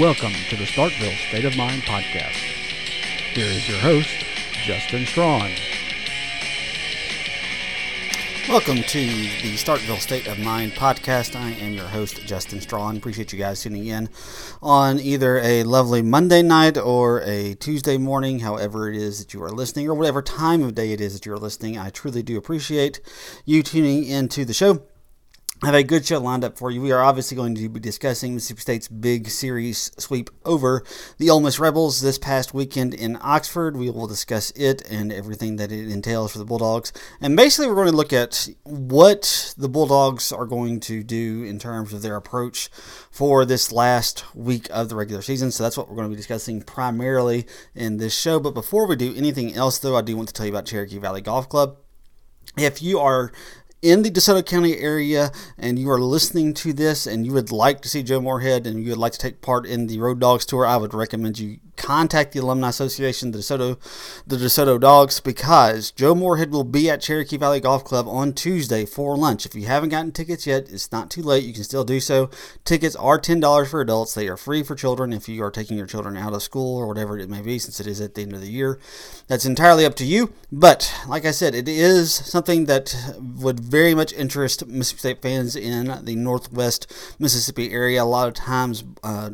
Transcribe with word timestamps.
Welcome 0.00 0.32
to 0.48 0.56
the 0.56 0.64
Starkville 0.64 1.16
State 1.28 1.44
of 1.44 1.56
Mind 1.56 1.82
podcast. 1.82 2.34
Here 3.32 3.46
is 3.46 3.68
your 3.68 3.78
host, 3.78 4.08
Justin 4.64 5.06
Strawn. 5.06 5.52
Welcome 8.48 8.78
to 8.78 8.98
the 8.98 9.54
Starkville 9.54 10.00
State 10.00 10.26
of 10.26 10.40
Mind 10.40 10.72
podcast. 10.72 11.36
I 11.36 11.50
am 11.50 11.74
your 11.74 11.86
host, 11.86 12.26
Justin 12.26 12.60
Strawn. 12.60 12.96
Appreciate 12.96 13.32
you 13.32 13.38
guys 13.38 13.62
tuning 13.62 13.86
in 13.86 14.08
on 14.60 14.98
either 14.98 15.38
a 15.38 15.62
lovely 15.62 16.02
Monday 16.02 16.42
night 16.42 16.76
or 16.76 17.20
a 17.20 17.54
Tuesday 17.54 17.96
morning, 17.96 18.40
however 18.40 18.90
it 18.90 18.96
is 18.96 19.20
that 19.20 19.32
you 19.32 19.44
are 19.44 19.52
listening, 19.52 19.88
or 19.88 19.94
whatever 19.94 20.22
time 20.22 20.64
of 20.64 20.74
day 20.74 20.90
it 20.90 21.00
is 21.00 21.12
that 21.12 21.24
you 21.24 21.32
are 21.32 21.38
listening. 21.38 21.78
I 21.78 21.90
truly 21.90 22.24
do 22.24 22.36
appreciate 22.36 23.00
you 23.44 23.62
tuning 23.62 24.06
into 24.06 24.44
the 24.44 24.54
show. 24.54 24.82
Have 25.64 25.74
a 25.74 25.82
good 25.82 26.04
show 26.04 26.18
lined 26.18 26.44
up 26.44 26.58
for 26.58 26.70
you. 26.70 26.82
We 26.82 26.92
are 26.92 27.02
obviously 27.02 27.38
going 27.38 27.54
to 27.54 27.70
be 27.70 27.80
discussing 27.80 28.34
Mississippi 28.34 28.60
State's 28.60 28.86
big 28.86 29.30
series 29.30 29.90
sweep 29.96 30.28
over 30.44 30.84
the 31.16 31.30
Ole 31.30 31.40
Miss 31.40 31.58
Rebels 31.58 32.02
this 32.02 32.18
past 32.18 32.52
weekend 32.52 32.92
in 32.92 33.16
Oxford. 33.22 33.74
We 33.74 33.88
will 33.88 34.06
discuss 34.06 34.50
it 34.50 34.86
and 34.90 35.10
everything 35.10 35.56
that 35.56 35.72
it 35.72 35.90
entails 35.90 36.32
for 36.32 36.38
the 36.38 36.44
Bulldogs. 36.44 36.92
And 37.18 37.34
basically, 37.34 37.68
we're 37.68 37.76
going 37.76 37.92
to 37.92 37.96
look 37.96 38.12
at 38.12 38.46
what 38.64 39.54
the 39.56 39.70
Bulldogs 39.70 40.32
are 40.32 40.44
going 40.44 40.80
to 40.80 41.02
do 41.02 41.44
in 41.44 41.58
terms 41.58 41.94
of 41.94 42.02
their 42.02 42.16
approach 42.16 42.68
for 43.10 43.46
this 43.46 43.72
last 43.72 44.22
week 44.34 44.68
of 44.70 44.90
the 44.90 44.96
regular 44.96 45.22
season. 45.22 45.50
So 45.50 45.62
that's 45.62 45.78
what 45.78 45.88
we're 45.88 45.96
going 45.96 46.08
to 46.08 46.14
be 46.14 46.16
discussing 46.16 46.60
primarily 46.60 47.46
in 47.74 47.96
this 47.96 48.14
show. 48.14 48.38
But 48.38 48.52
before 48.52 48.86
we 48.86 48.96
do 48.96 49.14
anything 49.16 49.54
else, 49.54 49.78
though, 49.78 49.96
I 49.96 50.02
do 50.02 50.14
want 50.14 50.28
to 50.28 50.34
tell 50.34 50.44
you 50.44 50.52
about 50.52 50.66
Cherokee 50.66 50.98
Valley 50.98 51.22
Golf 51.22 51.48
Club. 51.48 51.78
If 52.58 52.82
you 52.82 53.00
are 53.00 53.32
in 53.84 54.00
the 54.00 54.10
DeSoto 54.10 54.44
County 54.44 54.78
area 54.78 55.30
and 55.58 55.78
you 55.78 55.90
are 55.90 56.00
listening 56.00 56.54
to 56.54 56.72
this 56.72 57.06
and 57.06 57.26
you 57.26 57.34
would 57.34 57.52
like 57.52 57.82
to 57.82 57.88
see 57.88 58.02
Joe 58.02 58.18
Moorhead 58.18 58.66
and 58.66 58.82
you 58.82 58.88
would 58.88 58.98
like 58.98 59.12
to 59.12 59.18
take 59.18 59.42
part 59.42 59.66
in 59.66 59.88
the 59.88 59.98
Road 59.98 60.20
Dogs 60.20 60.46
Tour, 60.46 60.64
I 60.64 60.78
would 60.78 60.94
recommend 60.94 61.38
you 61.38 61.58
contact 61.76 62.32
the 62.32 62.40
Alumni 62.40 62.68
Association, 62.68 63.32
the 63.32 63.38
DeSoto, 63.38 63.78
the 64.26 64.36
DeSoto 64.36 64.80
Dogs, 64.80 65.20
because 65.20 65.90
Joe 65.90 66.14
Moorhead 66.14 66.50
will 66.50 66.64
be 66.64 66.88
at 66.88 67.00
Cherokee 67.00 67.36
Valley 67.36 67.60
Golf 67.60 67.84
Club 67.84 68.08
on 68.08 68.32
Tuesday 68.32 68.84
for 68.84 69.16
lunch. 69.16 69.44
If 69.44 69.54
you 69.54 69.66
haven't 69.66 69.90
gotten 69.90 70.12
tickets 70.12 70.46
yet, 70.46 70.70
it's 70.70 70.92
not 70.92 71.10
too 71.10 71.22
late. 71.22 71.44
You 71.44 71.52
can 71.52 71.64
still 71.64 71.84
do 71.84 72.00
so. 72.00 72.30
Tickets 72.64 72.96
are 72.96 73.20
$10 73.20 73.68
for 73.68 73.80
adults. 73.80 74.14
They 74.14 74.28
are 74.28 74.36
free 74.36 74.62
for 74.62 74.74
children 74.74 75.12
if 75.12 75.28
you 75.28 75.42
are 75.42 75.50
taking 75.50 75.76
your 75.76 75.86
children 75.86 76.16
out 76.16 76.32
of 76.32 76.42
school 76.42 76.78
or 76.78 76.86
whatever 76.86 77.18
it 77.18 77.28
may 77.28 77.42
be, 77.42 77.58
since 77.58 77.80
it 77.80 77.86
is 77.86 78.00
at 78.00 78.14
the 78.14 78.22
end 78.22 78.32
of 78.32 78.40
the 78.40 78.50
year. 78.50 78.78
That's 79.26 79.44
entirely 79.44 79.84
up 79.84 79.94
to 79.96 80.06
you. 80.06 80.32
But 80.56 80.94
like 81.08 81.24
I 81.24 81.32
said, 81.32 81.56
it 81.56 81.68
is 81.68 82.14
something 82.14 82.66
that 82.66 82.94
would 83.18 83.58
very 83.58 83.92
much 83.92 84.12
interest 84.12 84.64
Mississippi 84.68 84.98
State 84.98 85.22
fans 85.22 85.56
in 85.56 86.04
the 86.04 86.14
Northwest 86.14 86.92
Mississippi 87.18 87.72
area. 87.72 88.00
A 88.00 88.04
lot 88.04 88.28
of 88.28 88.34
times, 88.34 88.84
uh, 89.02 89.30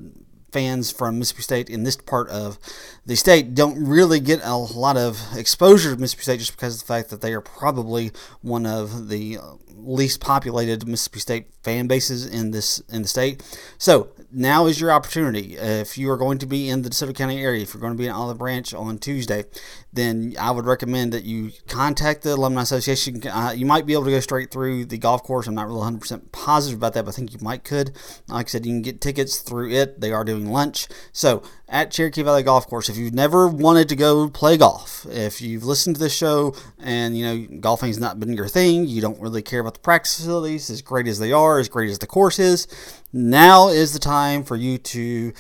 fans 0.53 0.91
from 0.91 1.19
Mississippi 1.19 1.43
State 1.43 1.71
in 1.71 1.85
this 1.85 1.97
part 1.97 2.29
of 2.29 2.59
the 3.07 3.17
state 3.17 3.55
don't 3.55 3.85
really 3.85 4.21
get 4.21 4.41
a 4.43 4.57
lot 4.57 4.97
of 4.97 5.21
exposure 5.37 5.95
to 5.95 6.01
Mississippi 6.01 6.23
State 6.23 6.39
just 6.41 6.53
because 6.53 6.75
of 6.75 6.81
the 6.81 6.87
fact 6.87 7.11
that 7.11 7.21
they 7.21 7.33
are 7.33 7.41
probably 7.41 8.13
one 8.43 8.67
of 8.67 9.09
the 9.09 9.39
least 9.83 10.21
populated 10.21 10.87
Mississippi 10.87 11.21
State 11.21 11.47
fan 11.63 11.87
bases 11.87 12.27
in 12.27 12.51
this 12.51 12.79
in 12.89 13.03
the 13.03 13.09
state. 13.09 13.43
So 13.79 14.09
now 14.33 14.67
is 14.67 14.81
your 14.81 14.93
opportunity. 14.93 15.57
If 15.57 15.99
you 15.99 16.11
are 16.11 16.17
going 16.17 16.39
to 16.39 16.47
be 16.47 16.69
in 16.69 16.83
the 16.83 16.91
DeSoto 16.91 17.15
County 17.15 17.43
area, 17.43 17.63
if 17.63 17.75
you're 17.75 17.81
going 17.81 17.93
to 17.93 17.99
be 17.99 18.07
in 18.07 18.13
Olive 18.13 18.39
Branch 18.39 18.73
on 18.75 18.99
Tuesday, 18.99 19.45
then 19.93 20.35
I 20.39 20.51
would 20.51 20.67
recommend 20.67 21.13
that 21.13 21.25
you 21.25 21.51
contact 21.69 22.23
the 22.23 22.35
Alumni 22.35 22.63
Association. 22.63 23.27
Uh, 23.27 23.53
you 23.55 23.67
might 23.67 23.87
be 23.87 23.93
able 23.93 24.05
to 24.05 24.11
go 24.11 24.21
straight 24.21 24.51
through 24.51 24.87
the 24.87 24.99
golf 24.99 25.23
course. 25.23 25.47
I'm 25.47 25.55
not 25.55 25.67
really 25.67 25.81
100% 25.81 26.33
positive 26.33 26.79
about 26.79 26.95
that, 26.95 27.05
but 27.05 27.15
I 27.15 27.17
think 27.17 27.33
you 27.33 27.39
might 27.41 27.65
could. 27.65 27.93
Like 28.29 28.47
I 28.47 28.49
said, 28.49 28.67
you 28.67 28.73
can 28.73 28.83
get 28.83 29.01
tickets 29.01 29.39
through 29.39 29.73
it. 29.73 30.01
They 30.01 30.13
are 30.13 30.25
doing 30.25 30.40
lunch. 30.47 30.89
So 31.13 31.43
at 31.69 31.91
Cherokee 31.91 32.23
Valley 32.23 32.43
Golf 32.43 32.67
Course, 32.67 32.89
if 32.89 32.97
you've 32.97 33.15
never 33.15 33.49
wanted 33.49 33.89
to 33.89 33.97
go 33.97 34.29
play 34.29 34.57
golf, 34.57 35.07
if 35.11 35.41
you've 35.41 35.65
listened 35.65 35.97
to 35.97 36.01
this 36.01 36.15
show 36.15 36.55
and 36.79 37.17
you 37.17 37.25
know 37.25 37.59
golfing's 37.61 37.99
not 37.99 38.19
been 38.19 38.33
your 38.33 38.49
thing, 38.49 38.87
you 38.87 39.01
don't 39.01 39.21
really 39.21 39.43
care 39.43 39.61
about 39.61 39.75
the 39.75 39.81
practice 39.81 40.17
facilities, 40.17 40.71
as 40.71 40.83
great 40.83 41.07
as 41.07 41.19
they 41.19 41.33
are, 41.33 41.59
as 41.59 41.69
great 41.69 41.91
as 41.91 41.99
the 41.99 42.07
course 42.07 42.39
is, 42.39 42.67
now 43.13 43.69
is 43.69 43.93
the 43.93 43.99
time 43.99 44.45
for 44.45 44.57
you 44.57 44.79
to 44.79 45.33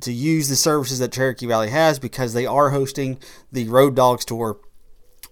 to 0.00 0.12
use 0.12 0.48
the 0.48 0.56
services 0.56 0.98
that 1.00 1.12
Cherokee 1.12 1.46
Valley 1.46 1.70
has 1.70 1.98
because 1.98 2.32
they 2.32 2.46
are 2.46 2.70
hosting 2.70 3.18
the 3.50 3.68
Road 3.68 3.96
Dogs 3.96 4.24
Tour 4.24 4.58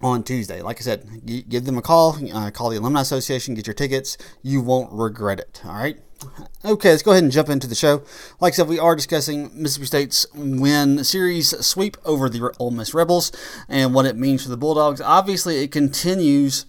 on 0.01 0.23
Tuesday. 0.23 0.61
Like 0.61 0.77
I 0.77 0.81
said, 0.81 1.25
give 1.49 1.65
them 1.65 1.77
a 1.77 1.81
call, 1.81 2.17
uh, 2.33 2.51
call 2.51 2.69
the 2.69 2.77
Alumni 2.77 3.01
Association, 3.01 3.55
get 3.55 3.67
your 3.67 3.73
tickets. 3.73 4.17
You 4.43 4.61
won't 4.61 4.91
regret 4.91 5.39
it. 5.39 5.61
All 5.65 5.73
right. 5.73 5.99
Okay, 6.65 6.89
let's 6.89 7.03
go 7.03 7.11
ahead 7.11 7.23
and 7.23 7.31
jump 7.31 7.49
into 7.49 7.67
the 7.67 7.75
show. 7.75 8.03
Like 8.39 8.53
I 8.53 8.55
said, 8.55 8.67
we 8.67 8.79
are 8.79 8.95
discussing 8.95 9.51
Mississippi 9.53 9.85
State's 9.85 10.25
win 10.33 11.03
series 11.03 11.57
sweep 11.65 11.97
over 12.03 12.29
the 12.29 12.53
Ole 12.59 12.71
Miss 12.71 12.93
Rebels 12.93 13.31
and 13.69 13.93
what 13.93 14.05
it 14.05 14.17
means 14.17 14.43
for 14.43 14.49
the 14.49 14.57
Bulldogs. 14.57 14.99
Obviously, 14.99 15.63
it 15.63 15.71
continues 15.71 16.65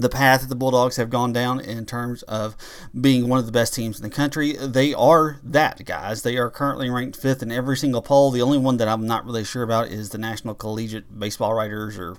the 0.00 0.08
path 0.08 0.42
that 0.42 0.48
the 0.48 0.54
Bulldogs 0.54 0.96
have 0.96 1.10
gone 1.10 1.32
down 1.32 1.60
in 1.60 1.86
terms 1.86 2.22
of 2.24 2.56
being 2.98 3.28
one 3.28 3.38
of 3.38 3.46
the 3.46 3.52
best 3.52 3.74
teams 3.74 3.98
in 3.98 4.02
the 4.02 4.14
country. 4.14 4.52
They 4.52 4.94
are 4.94 5.38
that, 5.42 5.84
guys. 5.84 6.22
They 6.22 6.36
are 6.36 6.50
currently 6.50 6.90
ranked 6.90 7.16
fifth 7.16 7.42
in 7.42 7.52
every 7.52 7.76
single 7.76 8.02
poll. 8.02 8.30
The 8.30 8.42
only 8.42 8.58
one 8.58 8.76
that 8.78 8.88
I'm 8.88 9.06
not 9.06 9.24
really 9.24 9.44
sure 9.44 9.62
about 9.62 9.88
is 9.88 10.10
the 10.10 10.18
National 10.18 10.54
Collegiate 10.54 11.18
Baseball 11.18 11.54
Writers 11.54 11.98
or 11.98 12.16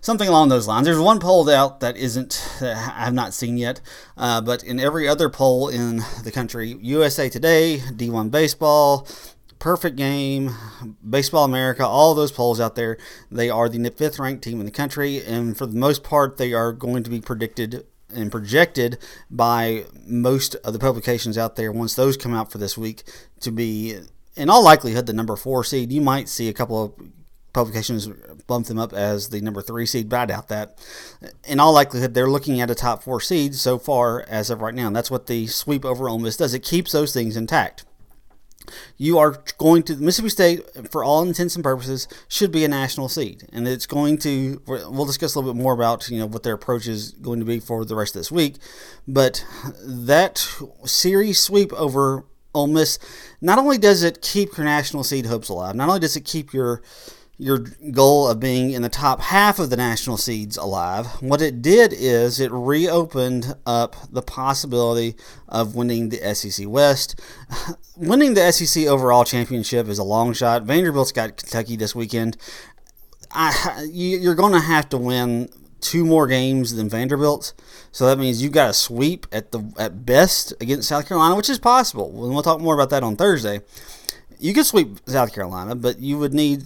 something 0.00 0.28
along 0.28 0.48
those 0.48 0.66
lines. 0.66 0.86
There's 0.86 0.98
one 0.98 1.20
poll 1.20 1.48
out 1.48 1.80
that 1.80 1.96
isn't, 1.96 2.44
that 2.60 2.76
I 2.76 3.04
have 3.04 3.14
not 3.14 3.34
seen 3.34 3.56
yet, 3.56 3.80
uh, 4.16 4.40
but 4.40 4.62
in 4.62 4.78
every 4.78 5.08
other 5.08 5.28
poll 5.28 5.68
in 5.68 6.02
the 6.24 6.32
country, 6.32 6.76
USA 6.80 7.28
Today, 7.28 7.78
D1 7.78 8.30
Baseball, 8.30 9.06
Perfect 9.62 9.94
Game, 9.94 10.56
Baseball 11.08 11.44
America, 11.44 11.86
all 11.86 12.16
those 12.16 12.32
polls 12.32 12.58
out 12.58 12.74
there, 12.74 12.98
they 13.30 13.48
are 13.48 13.68
the 13.68 13.90
fifth 13.90 14.18
ranked 14.18 14.42
team 14.42 14.58
in 14.58 14.66
the 14.66 14.72
country, 14.72 15.24
and 15.24 15.56
for 15.56 15.66
the 15.66 15.76
most 15.76 16.02
part, 16.02 16.36
they 16.36 16.52
are 16.52 16.72
going 16.72 17.04
to 17.04 17.10
be 17.10 17.20
predicted 17.20 17.86
and 18.12 18.32
projected 18.32 18.98
by 19.30 19.84
most 20.04 20.56
of 20.64 20.72
the 20.72 20.80
publications 20.80 21.38
out 21.38 21.54
there 21.54 21.70
once 21.70 21.94
those 21.94 22.16
come 22.16 22.34
out 22.34 22.50
for 22.50 22.58
this 22.58 22.76
week 22.76 23.04
to 23.38 23.52
be, 23.52 24.00
in 24.34 24.50
all 24.50 24.64
likelihood, 24.64 25.06
the 25.06 25.12
number 25.12 25.36
four 25.36 25.62
seed. 25.62 25.92
You 25.92 26.00
might 26.00 26.28
see 26.28 26.48
a 26.48 26.52
couple 26.52 26.82
of 26.82 26.92
publications 27.52 28.08
bump 28.48 28.66
them 28.66 28.80
up 28.80 28.92
as 28.92 29.28
the 29.28 29.40
number 29.40 29.62
three 29.62 29.86
seed, 29.86 30.08
but 30.08 30.18
I 30.18 30.26
doubt 30.26 30.48
that. 30.48 30.76
In 31.46 31.60
all 31.60 31.72
likelihood, 31.72 32.14
they're 32.14 32.28
looking 32.28 32.60
at 32.60 32.68
a 32.68 32.74
top 32.74 33.04
four 33.04 33.20
seed 33.20 33.54
so 33.54 33.78
far 33.78 34.24
as 34.28 34.50
of 34.50 34.60
right 34.60 34.74
now. 34.74 34.88
And 34.88 34.96
that's 34.96 35.10
what 35.10 35.28
the 35.28 35.46
sweep 35.46 35.84
over 35.84 36.08
Ole 36.08 36.18
Miss 36.18 36.36
does. 36.36 36.52
It 36.52 36.64
keeps 36.64 36.90
those 36.90 37.14
things 37.14 37.36
intact 37.36 37.84
you 38.96 39.18
are 39.18 39.42
going 39.58 39.82
to 39.84 39.96
Mississippi 39.96 40.28
State, 40.28 40.90
for 40.90 41.04
all 41.04 41.22
intents 41.22 41.54
and 41.54 41.64
purposes, 41.64 42.08
should 42.28 42.52
be 42.52 42.64
a 42.64 42.68
national 42.68 43.08
seed, 43.08 43.44
and 43.52 43.66
it's 43.66 43.86
going 43.86 44.18
to. 44.18 44.62
We'll 44.66 45.04
discuss 45.04 45.34
a 45.34 45.38
little 45.38 45.52
bit 45.52 45.62
more 45.62 45.72
about 45.72 46.08
you 46.08 46.18
know 46.18 46.26
what 46.26 46.42
their 46.42 46.54
approach 46.54 46.86
is 46.86 47.12
going 47.12 47.40
to 47.40 47.44
be 47.44 47.60
for 47.60 47.84
the 47.84 47.94
rest 47.94 48.14
of 48.14 48.20
this 48.20 48.32
week, 48.32 48.56
but 49.06 49.44
that 49.84 50.46
series 50.84 51.40
sweep 51.40 51.72
over 51.74 52.24
Ole 52.54 52.66
Miss 52.66 52.98
not 53.40 53.58
only 53.58 53.78
does 53.78 54.02
it 54.02 54.22
keep 54.22 54.56
your 54.56 54.64
national 54.64 55.04
seed 55.04 55.26
hopes 55.26 55.48
alive, 55.48 55.74
not 55.74 55.88
only 55.88 56.00
does 56.00 56.16
it 56.16 56.24
keep 56.24 56.52
your 56.52 56.82
your 57.42 57.58
goal 57.90 58.28
of 58.28 58.38
being 58.38 58.70
in 58.70 58.82
the 58.82 58.88
top 58.88 59.20
half 59.20 59.58
of 59.58 59.68
the 59.68 59.76
national 59.76 60.16
seeds 60.16 60.56
alive. 60.56 61.06
What 61.20 61.42
it 61.42 61.60
did 61.60 61.92
is 61.92 62.38
it 62.38 62.52
reopened 62.52 63.56
up 63.66 63.96
the 64.10 64.22
possibility 64.22 65.16
of 65.48 65.74
winning 65.74 66.10
the 66.10 66.34
SEC 66.34 66.68
West. 66.68 67.20
winning 67.96 68.34
the 68.34 68.52
SEC 68.52 68.86
overall 68.86 69.24
championship 69.24 69.88
is 69.88 69.98
a 69.98 70.04
long 70.04 70.32
shot. 70.32 70.62
Vanderbilt's 70.62 71.10
got 71.10 71.36
Kentucky 71.36 71.74
this 71.74 71.96
weekend. 71.96 72.36
I, 73.32 73.88
you're 73.90 74.36
going 74.36 74.52
to 74.52 74.60
have 74.60 74.88
to 74.90 74.98
win 74.98 75.48
two 75.80 76.04
more 76.04 76.28
games 76.28 76.76
than 76.76 76.88
Vanderbilt. 76.88 77.54
So 77.90 78.06
that 78.06 78.18
means 78.18 78.40
you've 78.40 78.52
got 78.52 78.70
a 78.70 78.74
sweep 78.74 79.26
at 79.32 79.50
the 79.50 79.72
at 79.78 80.06
best 80.06 80.54
against 80.60 80.88
South 80.88 81.08
Carolina, 81.08 81.34
which 81.34 81.50
is 81.50 81.58
possible. 81.58 82.24
And 82.24 82.32
we'll 82.32 82.44
talk 82.44 82.60
more 82.60 82.74
about 82.74 82.90
that 82.90 83.02
on 83.02 83.16
Thursday. 83.16 83.62
You 84.38 84.54
could 84.54 84.66
sweep 84.66 85.00
South 85.06 85.34
Carolina, 85.34 85.74
but 85.74 85.98
you 85.98 86.18
would 86.18 86.34
need 86.34 86.62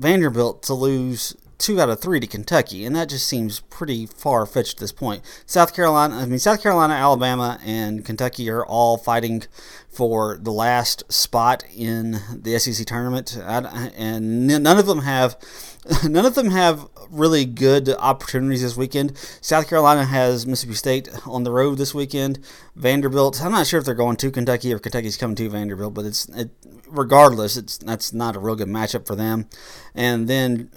Vanderbilt 0.00 0.62
to 0.64 0.74
lose 0.74 1.36
two 1.58 1.78
out 1.78 1.90
of 1.90 2.00
three 2.00 2.18
to 2.18 2.26
Kentucky, 2.26 2.86
and 2.86 2.96
that 2.96 3.10
just 3.10 3.28
seems 3.28 3.60
pretty 3.60 4.06
far 4.06 4.46
fetched 4.46 4.76
at 4.76 4.80
this 4.80 4.92
point. 4.92 5.22
South 5.44 5.74
Carolina, 5.74 6.16
I 6.16 6.24
mean, 6.24 6.38
South 6.38 6.62
Carolina, 6.62 6.94
Alabama, 6.94 7.60
and 7.62 8.02
Kentucky 8.02 8.48
are 8.48 8.64
all 8.64 8.96
fighting 8.96 9.42
for 9.90 10.38
the 10.40 10.52
last 10.52 11.12
spot 11.12 11.62
in 11.76 12.20
the 12.34 12.58
SEC 12.58 12.86
tournament, 12.86 13.36
and 13.36 14.46
none 14.46 14.78
of 14.78 14.86
them 14.86 15.00
have 15.02 15.36
none 16.08 16.26
of 16.26 16.34
them 16.34 16.50
have 16.50 16.86
really 17.10 17.44
good 17.44 17.88
opportunities 17.88 18.62
this 18.62 18.76
weekend. 18.76 19.16
South 19.40 19.68
Carolina 19.68 20.04
has 20.04 20.46
Mississippi 20.46 20.74
State 20.74 21.08
on 21.26 21.44
the 21.44 21.50
road 21.50 21.78
this 21.78 21.94
weekend. 21.94 22.38
Vanderbilt, 22.76 23.42
I'm 23.42 23.52
not 23.52 23.66
sure 23.66 23.80
if 23.80 23.86
they're 23.86 23.94
going 23.94 24.16
to 24.16 24.30
Kentucky 24.30 24.72
or 24.72 24.78
Kentucky's 24.78 25.16
coming 25.16 25.36
to 25.36 25.48
Vanderbilt, 25.48 25.94
but 25.94 26.04
it's 26.04 26.28
it, 26.28 26.50
regardless, 26.86 27.56
it's 27.56 27.78
that's 27.78 28.12
not 28.12 28.36
a 28.36 28.38
real 28.38 28.56
good 28.56 28.68
matchup 28.68 29.06
for 29.06 29.16
them. 29.16 29.48
And 29.94 30.28
then 30.28 30.70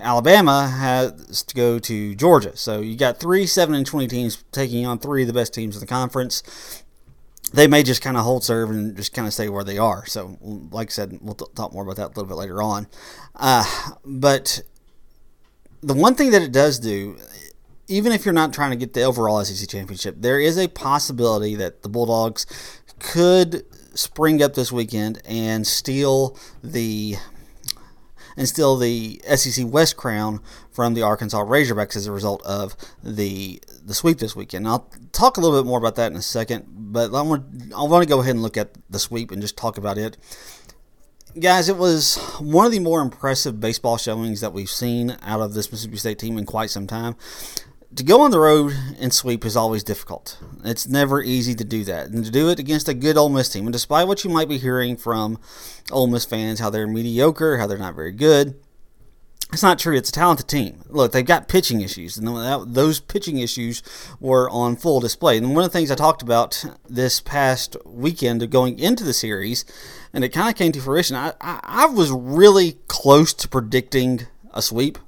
Alabama 0.00 0.68
has 0.68 1.42
to 1.42 1.54
go 1.54 1.78
to 1.78 2.14
Georgia. 2.14 2.56
So 2.56 2.80
you 2.80 2.96
got 2.96 3.18
three 3.18 3.46
seven 3.46 3.74
and 3.74 3.86
twenty 3.86 4.08
teams 4.08 4.44
taking 4.52 4.86
on 4.86 4.98
three 4.98 5.22
of 5.22 5.28
the 5.28 5.34
best 5.34 5.54
teams 5.54 5.76
in 5.76 5.80
the 5.80 5.86
conference. 5.86 6.42
They 7.52 7.66
may 7.66 7.82
just 7.82 8.02
kind 8.02 8.16
of 8.16 8.24
hold 8.24 8.44
serve 8.44 8.70
and 8.70 8.96
just 8.96 9.12
kind 9.12 9.26
of 9.26 9.34
stay 9.34 9.48
where 9.48 9.64
they 9.64 9.78
are. 9.78 10.06
So, 10.06 10.38
like 10.40 10.88
I 10.88 10.92
said, 10.92 11.18
we'll 11.20 11.34
t- 11.34 11.46
talk 11.54 11.72
more 11.72 11.82
about 11.82 11.96
that 11.96 12.06
a 12.06 12.08
little 12.08 12.26
bit 12.26 12.36
later 12.36 12.62
on. 12.62 12.86
Uh, 13.34 13.64
but 14.04 14.60
the 15.80 15.94
one 15.94 16.14
thing 16.14 16.30
that 16.30 16.42
it 16.42 16.52
does 16.52 16.78
do, 16.78 17.18
even 17.88 18.12
if 18.12 18.24
you're 18.24 18.34
not 18.34 18.52
trying 18.52 18.70
to 18.70 18.76
get 18.76 18.92
the 18.92 19.02
overall 19.02 19.44
SEC 19.44 19.68
championship, 19.68 20.16
there 20.18 20.40
is 20.40 20.58
a 20.58 20.68
possibility 20.68 21.54
that 21.56 21.82
the 21.82 21.88
Bulldogs 21.88 22.46
could 22.98 23.64
spring 23.94 24.42
up 24.42 24.54
this 24.54 24.70
weekend 24.70 25.20
and 25.24 25.66
steal 25.66 26.38
the 26.62 27.16
and 28.40 28.48
steal 28.48 28.76
the 28.78 29.20
SEC 29.36 29.66
West 29.68 29.98
crown 29.98 30.40
from 30.72 30.94
the 30.94 31.02
Arkansas 31.02 31.44
Razorbacks 31.44 31.94
as 31.94 32.06
a 32.06 32.12
result 32.12 32.42
of 32.46 32.74
the 33.04 33.60
the 33.84 33.92
sweep 33.92 34.18
this 34.18 34.34
weekend. 34.34 34.64
And 34.64 34.72
I'll 34.72 34.90
talk 35.12 35.36
a 35.36 35.40
little 35.40 35.62
bit 35.62 35.66
more 35.68 35.78
about 35.78 35.96
that 35.96 36.10
in 36.10 36.16
a 36.16 36.22
second, 36.22 36.64
but 36.66 37.14
I 37.14 37.20
want 37.20 37.72
I 37.76 37.82
want 37.82 38.02
to 38.02 38.08
go 38.08 38.20
ahead 38.20 38.34
and 38.34 38.42
look 38.42 38.56
at 38.56 38.70
the 38.88 38.98
sweep 38.98 39.30
and 39.30 39.42
just 39.42 39.58
talk 39.58 39.76
about 39.76 39.98
it. 39.98 40.16
Guys, 41.38 41.68
it 41.68 41.76
was 41.76 42.16
one 42.40 42.64
of 42.64 42.72
the 42.72 42.80
more 42.80 43.02
impressive 43.02 43.60
baseball 43.60 43.98
showings 43.98 44.40
that 44.40 44.54
we've 44.54 44.70
seen 44.70 45.16
out 45.22 45.40
of 45.40 45.52
this 45.52 45.70
Mississippi 45.70 45.98
State 45.98 46.18
team 46.18 46.38
in 46.38 46.46
quite 46.46 46.70
some 46.70 46.86
time 46.86 47.16
to 47.94 48.04
go 48.04 48.20
on 48.20 48.30
the 48.30 48.38
road 48.38 48.72
and 49.00 49.12
sweep 49.12 49.44
is 49.44 49.56
always 49.56 49.82
difficult. 49.82 50.38
It's 50.64 50.86
never 50.86 51.22
easy 51.22 51.54
to 51.54 51.64
do 51.64 51.84
that. 51.84 52.08
And 52.08 52.24
to 52.24 52.30
do 52.30 52.48
it 52.48 52.58
against 52.58 52.88
a 52.88 52.94
good 52.94 53.16
Ole 53.16 53.28
Miss 53.28 53.48
team, 53.48 53.66
and 53.66 53.72
despite 53.72 54.06
what 54.06 54.24
you 54.24 54.30
might 54.30 54.48
be 54.48 54.58
hearing 54.58 54.96
from 54.96 55.38
Ole 55.90 56.06
Miss 56.06 56.24
fans, 56.24 56.60
how 56.60 56.70
they're 56.70 56.86
mediocre, 56.86 57.58
how 57.58 57.66
they're 57.66 57.78
not 57.78 57.96
very 57.96 58.12
good, 58.12 58.54
it's 59.52 59.62
not 59.64 59.80
true. 59.80 59.96
It's 59.96 60.10
a 60.10 60.12
talented 60.12 60.46
team. 60.46 60.84
Look, 60.88 61.10
they've 61.10 61.26
got 61.26 61.48
pitching 61.48 61.80
issues, 61.80 62.16
and 62.16 62.28
those 62.72 63.00
pitching 63.00 63.38
issues 63.38 63.82
were 64.20 64.48
on 64.48 64.76
full 64.76 65.00
display. 65.00 65.36
And 65.36 65.54
one 65.54 65.64
of 65.64 65.72
the 65.72 65.76
things 65.76 65.90
I 65.90 65.96
talked 65.96 66.22
about 66.22 66.64
this 66.88 67.20
past 67.20 67.76
weekend 67.84 68.44
of 68.44 68.50
going 68.50 68.78
into 68.78 69.02
the 69.02 69.12
series, 69.12 69.64
and 70.12 70.22
it 70.22 70.28
kind 70.28 70.48
of 70.48 70.54
came 70.54 70.70
to 70.70 70.80
fruition, 70.80 71.16
I, 71.16 71.32
I, 71.40 71.60
I 71.64 71.86
was 71.86 72.12
really 72.12 72.78
close 72.86 73.34
to 73.34 73.48
predicting 73.48 74.28
a 74.54 74.62
sweep. 74.62 74.98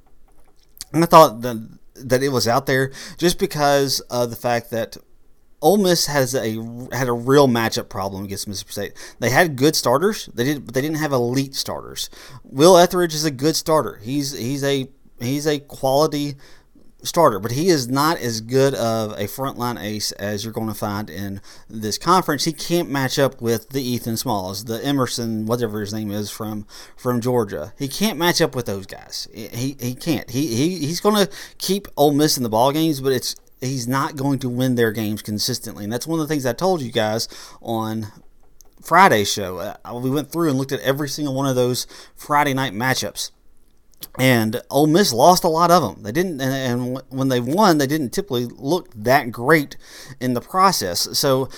And 0.92 1.04
I 1.04 1.06
thought 1.06 1.42
that 1.42 1.78
that 1.94 2.22
it 2.22 2.30
was 2.30 2.48
out 2.48 2.66
there 2.66 2.92
just 3.18 3.38
because 3.38 4.00
of 4.00 4.30
the 4.30 4.36
fact 4.36 4.70
that 4.70 4.96
Ole 5.60 5.78
Miss 5.78 6.06
has 6.06 6.34
a 6.34 6.56
had 6.92 7.08
a 7.08 7.12
real 7.12 7.46
matchup 7.46 7.88
problem 7.88 8.24
against 8.24 8.48
Mississippi 8.48 8.72
State. 8.72 9.14
They 9.20 9.30
had 9.30 9.56
good 9.56 9.76
starters, 9.76 10.26
they 10.34 10.44
did, 10.44 10.66
but 10.66 10.74
they 10.74 10.80
didn't 10.80 10.96
have 10.96 11.12
elite 11.12 11.54
starters. 11.54 12.10
Will 12.42 12.76
Ethridge 12.76 13.14
is 13.14 13.24
a 13.24 13.30
good 13.30 13.54
starter. 13.54 14.00
He's 14.02 14.36
he's 14.36 14.64
a 14.64 14.88
he's 15.20 15.46
a 15.46 15.60
quality 15.60 16.34
starter, 17.02 17.38
but 17.38 17.52
he 17.52 17.68
is 17.68 17.88
not 17.88 18.18
as 18.18 18.40
good 18.40 18.74
of 18.74 19.12
a 19.12 19.24
frontline 19.24 19.80
ace 19.80 20.12
as 20.12 20.44
you're 20.44 20.52
going 20.52 20.68
to 20.68 20.74
find 20.74 21.10
in 21.10 21.40
this 21.68 21.98
conference. 21.98 22.44
He 22.44 22.52
can't 22.52 22.90
match 22.90 23.18
up 23.18 23.40
with 23.40 23.70
the 23.70 23.82
Ethan 23.82 24.16
Smalls, 24.16 24.64
the 24.64 24.84
Emerson, 24.84 25.46
whatever 25.46 25.80
his 25.80 25.92
name 25.92 26.10
is 26.10 26.30
from 26.30 26.66
from 26.96 27.20
Georgia. 27.20 27.72
He 27.78 27.88
can't 27.88 28.18
match 28.18 28.40
up 28.40 28.54
with 28.54 28.66
those 28.66 28.86
guys. 28.86 29.28
He 29.32 29.76
he 29.80 29.94
can't. 29.94 30.30
He, 30.30 30.46
he 30.48 30.78
he's 30.78 31.00
going 31.00 31.26
to 31.26 31.32
keep 31.58 31.88
Ole 31.96 32.12
Miss 32.12 32.36
in 32.36 32.42
the 32.42 32.48
ball 32.48 32.72
games, 32.72 33.00
but 33.00 33.12
it's 33.12 33.36
he's 33.60 33.88
not 33.88 34.16
going 34.16 34.38
to 34.40 34.48
win 34.48 34.74
their 34.74 34.92
games 34.92 35.22
consistently. 35.22 35.84
And 35.84 35.92
that's 35.92 36.06
one 36.06 36.20
of 36.20 36.28
the 36.28 36.32
things 36.32 36.46
I 36.46 36.52
told 36.52 36.82
you 36.82 36.92
guys 36.92 37.28
on 37.60 38.08
Friday 38.80 39.24
show. 39.24 39.58
Uh, 39.58 40.00
we 40.00 40.10
went 40.10 40.30
through 40.30 40.48
and 40.50 40.58
looked 40.58 40.72
at 40.72 40.80
every 40.80 41.08
single 41.08 41.34
one 41.34 41.46
of 41.46 41.56
those 41.56 41.86
Friday 42.14 42.54
night 42.54 42.72
matchups 42.72 43.30
and 44.18 44.60
Ole 44.70 44.86
Miss 44.86 45.12
lost 45.12 45.44
a 45.44 45.48
lot 45.48 45.70
of 45.70 45.82
them. 45.82 46.02
They 46.02 46.12
didn't, 46.12 46.40
and, 46.40 46.54
and, 46.54 47.02
when 47.08 47.28
they 47.28 47.40
won, 47.40 47.78
they 47.78 47.86
didn't 47.86 48.10
typically 48.10 48.46
look 48.46 48.92
that 48.94 49.30
great 49.30 49.76
in 50.20 50.34
the 50.34 50.40
process. 50.40 51.18
So 51.18 51.48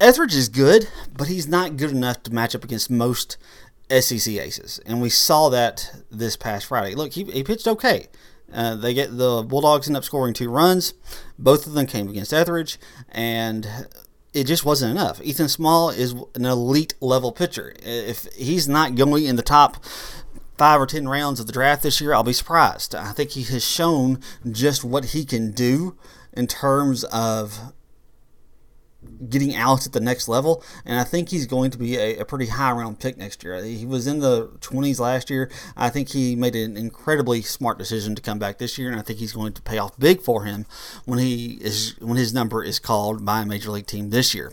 Ethridge 0.00 0.34
is 0.34 0.48
good, 0.48 0.88
but 1.16 1.28
he's 1.28 1.46
not 1.46 1.76
good 1.76 1.90
enough 1.90 2.22
to 2.24 2.32
match 2.32 2.54
up 2.54 2.64
against 2.64 2.90
most 2.90 3.36
SEC 3.90 4.34
aces, 4.34 4.80
and 4.86 5.02
we 5.02 5.10
saw 5.10 5.48
that 5.50 5.92
this 6.10 6.36
past 6.36 6.66
Friday. 6.66 6.94
Look, 6.94 7.12
he, 7.12 7.24
he 7.24 7.44
pitched 7.44 7.68
okay. 7.68 8.08
Uh, 8.52 8.74
they 8.74 8.94
get 8.94 9.16
the 9.16 9.42
Bulldogs 9.42 9.88
end 9.88 9.96
up 9.96 10.04
scoring 10.04 10.34
two 10.34 10.50
runs. 10.50 10.94
Both 11.38 11.66
of 11.66 11.72
them 11.72 11.86
came 11.86 12.08
against 12.08 12.32
Ethridge, 12.32 12.78
and 13.10 13.66
it 14.34 14.44
just 14.44 14.64
wasn't 14.64 14.90
enough. 14.90 15.20
Ethan 15.22 15.48
Small 15.48 15.90
is 15.90 16.14
an 16.34 16.44
elite 16.44 16.94
level 17.00 17.32
pitcher. 17.32 17.74
If 17.82 18.26
he's 18.34 18.68
not 18.68 18.94
going 18.94 19.24
in 19.24 19.36
the 19.36 19.42
top 19.42 19.84
five 20.56 20.80
or 20.80 20.86
ten 20.86 21.08
rounds 21.08 21.40
of 21.40 21.46
the 21.46 21.52
draft 21.52 21.82
this 21.82 22.00
year, 22.00 22.14
I'll 22.14 22.22
be 22.22 22.32
surprised. 22.32 22.94
I 22.94 23.12
think 23.12 23.30
he 23.30 23.42
has 23.44 23.64
shown 23.64 24.20
just 24.50 24.84
what 24.84 25.06
he 25.06 25.24
can 25.24 25.52
do 25.52 25.96
in 26.32 26.46
terms 26.46 27.04
of 27.04 27.72
getting 29.28 29.54
out 29.54 29.86
at 29.86 29.92
the 29.92 30.00
next 30.00 30.28
level, 30.28 30.62
and 30.84 30.98
I 30.98 31.04
think 31.04 31.28
he's 31.28 31.46
going 31.46 31.70
to 31.72 31.78
be 31.78 31.96
a, 31.96 32.18
a, 32.18 32.24
pretty 32.24 32.46
high 32.46 32.72
round 32.72 33.00
pick 33.00 33.16
next 33.16 33.42
year. 33.42 33.62
He 33.62 33.84
was 33.84 34.06
in 34.06 34.20
the 34.20 34.48
20s 34.60 35.00
last 35.00 35.30
year. 35.30 35.50
I 35.76 35.90
think 35.90 36.10
he 36.10 36.36
made 36.36 36.54
an 36.54 36.76
incredibly 36.76 37.42
smart 37.42 37.78
decision 37.78 38.14
to 38.14 38.22
come 38.22 38.38
back 38.38 38.58
this 38.58 38.78
year, 38.78 38.90
and 38.90 38.98
I 38.98 39.02
think 39.02 39.18
he's 39.18 39.32
going 39.32 39.52
to 39.54 39.62
pay 39.62 39.78
off 39.78 39.98
big 39.98 40.20
for 40.22 40.44
him 40.44 40.66
when 41.04 41.18
he 41.18 41.58
is 41.60 41.96
when 42.00 42.16
his 42.16 42.32
number 42.32 42.62
is 42.62 42.78
called 42.78 43.24
by 43.24 43.42
a 43.42 43.46
major 43.46 43.70
league 43.70 43.86
team 43.86 44.10
this 44.10 44.34
year 44.34 44.52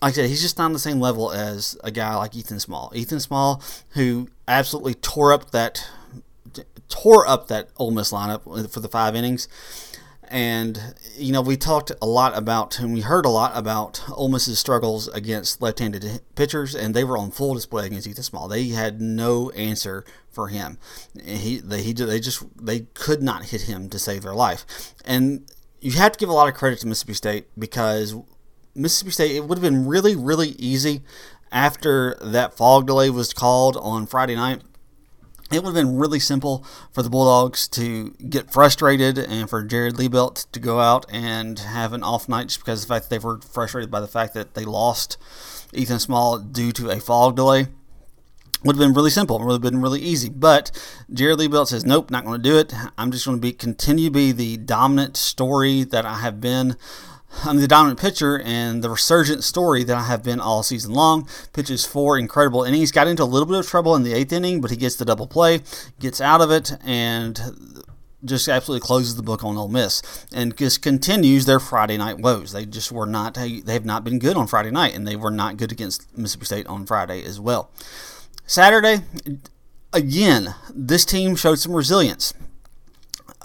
like 0.00 0.12
I 0.12 0.14
said, 0.14 0.30
he's 0.30 0.42
just 0.42 0.58
not 0.58 0.66
on 0.66 0.72
the 0.72 0.78
same 0.78 1.00
level 1.00 1.32
as 1.32 1.76
a 1.82 1.90
guy 1.90 2.14
like 2.14 2.36
Ethan 2.36 2.60
Small. 2.60 2.92
Ethan 2.94 3.20
Small, 3.20 3.62
who 3.90 4.28
absolutely 4.46 4.94
tore 4.94 5.32
up 5.32 5.50
that 5.50 5.88
tore 6.88 7.26
up 7.26 7.48
that 7.48 7.68
Ole 7.76 7.90
Miss 7.90 8.12
lineup 8.12 8.70
for 8.72 8.80
the 8.80 8.88
five 8.88 9.14
innings. 9.14 9.48
And 10.30 10.94
you 11.16 11.32
know, 11.32 11.40
we 11.40 11.56
talked 11.56 11.90
a 12.02 12.06
lot 12.06 12.36
about, 12.36 12.78
and 12.78 12.92
we 12.92 13.00
heard 13.00 13.24
a 13.24 13.30
lot 13.30 13.52
about 13.54 14.02
Ole 14.10 14.28
Miss's 14.28 14.58
struggles 14.58 15.08
against 15.08 15.62
left-handed 15.62 16.20
pitchers, 16.34 16.74
and 16.74 16.94
they 16.94 17.02
were 17.02 17.16
on 17.16 17.30
full 17.30 17.54
display 17.54 17.86
against 17.86 18.06
Ethan 18.06 18.22
Small. 18.22 18.46
They 18.46 18.68
had 18.68 19.00
no 19.00 19.50
answer 19.50 20.04
for 20.30 20.48
him. 20.48 20.78
He, 21.24 21.58
they, 21.58 21.82
he, 21.82 21.92
they 21.92 22.20
just, 22.20 22.44
they 22.62 22.80
could 22.92 23.22
not 23.22 23.46
hit 23.46 23.62
him 23.62 23.88
to 23.88 23.98
save 23.98 24.22
their 24.22 24.34
life. 24.34 24.94
And 25.04 25.50
you 25.80 25.92
have 25.92 26.12
to 26.12 26.18
give 26.18 26.28
a 26.28 26.34
lot 26.34 26.48
of 26.48 26.54
credit 26.54 26.80
to 26.80 26.86
Mississippi 26.86 27.14
State 27.14 27.46
because 27.58 28.14
Mississippi 28.78 29.10
State, 29.10 29.36
it 29.36 29.44
would 29.44 29.58
have 29.58 29.62
been 29.62 29.86
really, 29.86 30.14
really 30.14 30.50
easy 30.50 31.02
after 31.50 32.16
that 32.20 32.54
fog 32.54 32.86
delay 32.86 33.10
was 33.10 33.32
called 33.32 33.76
on 33.76 34.06
Friday 34.06 34.36
night. 34.36 34.62
It 35.50 35.62
would 35.62 35.74
have 35.74 35.86
been 35.86 35.96
really 35.96 36.20
simple 36.20 36.64
for 36.92 37.02
the 37.02 37.08
Bulldogs 37.08 37.66
to 37.68 38.10
get 38.28 38.52
frustrated 38.52 39.18
and 39.18 39.48
for 39.48 39.64
Jared 39.64 39.94
Liebelt 39.94 40.46
to 40.52 40.60
go 40.60 40.78
out 40.80 41.06
and 41.10 41.58
have 41.58 41.94
an 41.94 42.02
off 42.02 42.28
night 42.28 42.48
just 42.48 42.60
because 42.60 42.82
of 42.82 42.88
the 42.88 42.94
fact 42.94 43.08
that 43.08 43.20
they 43.20 43.26
were 43.26 43.40
frustrated 43.40 43.90
by 43.90 44.00
the 44.00 44.06
fact 44.06 44.34
that 44.34 44.54
they 44.54 44.64
lost 44.64 45.16
Ethan 45.72 46.00
Small 46.00 46.38
due 46.38 46.70
to 46.72 46.90
a 46.90 47.00
fog 47.00 47.34
delay 47.34 47.68
would 48.64 48.76
have 48.76 48.80
been 48.80 48.94
really 48.94 49.10
simple, 49.10 49.38
would 49.38 49.52
have 49.52 49.60
been 49.60 49.80
really 49.80 50.00
easy. 50.00 50.28
But 50.28 50.70
Jared 51.12 51.38
Liebelt 51.38 51.68
says, 51.68 51.86
nope, 51.86 52.10
not 52.10 52.24
going 52.24 52.42
to 52.42 52.48
do 52.48 52.58
it. 52.58 52.74
I'm 52.96 53.10
just 53.10 53.24
going 53.24 53.38
to 53.38 53.40
be 53.40 53.52
continue 53.52 54.06
to 54.06 54.10
be 54.10 54.32
the 54.32 54.56
dominant 54.56 55.16
story 55.16 55.84
that 55.84 56.04
I 56.04 56.18
have 56.18 56.40
been 56.40 56.76
I'm 57.44 57.58
the 57.58 57.68
dominant 57.68 58.00
pitcher 58.00 58.40
and 58.44 58.82
the 58.82 58.90
resurgent 58.90 59.44
story 59.44 59.84
that 59.84 59.96
I 59.96 60.02
have 60.04 60.22
been 60.22 60.40
all 60.40 60.62
season 60.62 60.92
long. 60.92 61.28
Pitches 61.52 61.84
four 61.84 62.18
incredible 62.18 62.64
innings. 62.64 62.90
Got 62.90 63.06
into 63.06 63.22
a 63.22 63.24
little 63.24 63.46
bit 63.46 63.58
of 63.58 63.66
trouble 63.66 63.94
in 63.94 64.02
the 64.02 64.12
eighth 64.12 64.32
inning, 64.32 64.60
but 64.60 64.70
he 64.70 64.76
gets 64.76 64.96
the 64.96 65.04
double 65.04 65.26
play, 65.26 65.60
gets 66.00 66.20
out 66.20 66.40
of 66.40 66.50
it, 66.50 66.72
and 66.84 67.40
just 68.24 68.48
absolutely 68.48 68.84
closes 68.84 69.16
the 69.16 69.22
book 69.22 69.44
on 69.44 69.56
Ole 69.56 69.68
Miss 69.68 70.02
and 70.32 70.56
just 70.56 70.82
continues 70.82 71.46
their 71.46 71.60
Friday 71.60 71.96
night 71.96 72.18
woes. 72.18 72.52
They 72.52 72.66
just 72.66 72.90
were 72.90 73.06
not 73.06 73.34
they 73.34 73.62
have 73.68 73.84
not 73.84 74.04
been 74.04 74.18
good 74.18 74.36
on 74.36 74.46
Friday 74.46 74.70
night, 74.70 74.94
and 74.94 75.06
they 75.06 75.16
were 75.16 75.30
not 75.30 75.56
good 75.56 75.72
against 75.72 76.16
Mississippi 76.16 76.46
State 76.46 76.66
on 76.66 76.86
Friday 76.86 77.22
as 77.24 77.38
well. 77.38 77.70
Saturday, 78.46 79.02
again, 79.92 80.54
this 80.74 81.04
team 81.04 81.36
showed 81.36 81.58
some 81.58 81.74
resilience. 81.74 82.34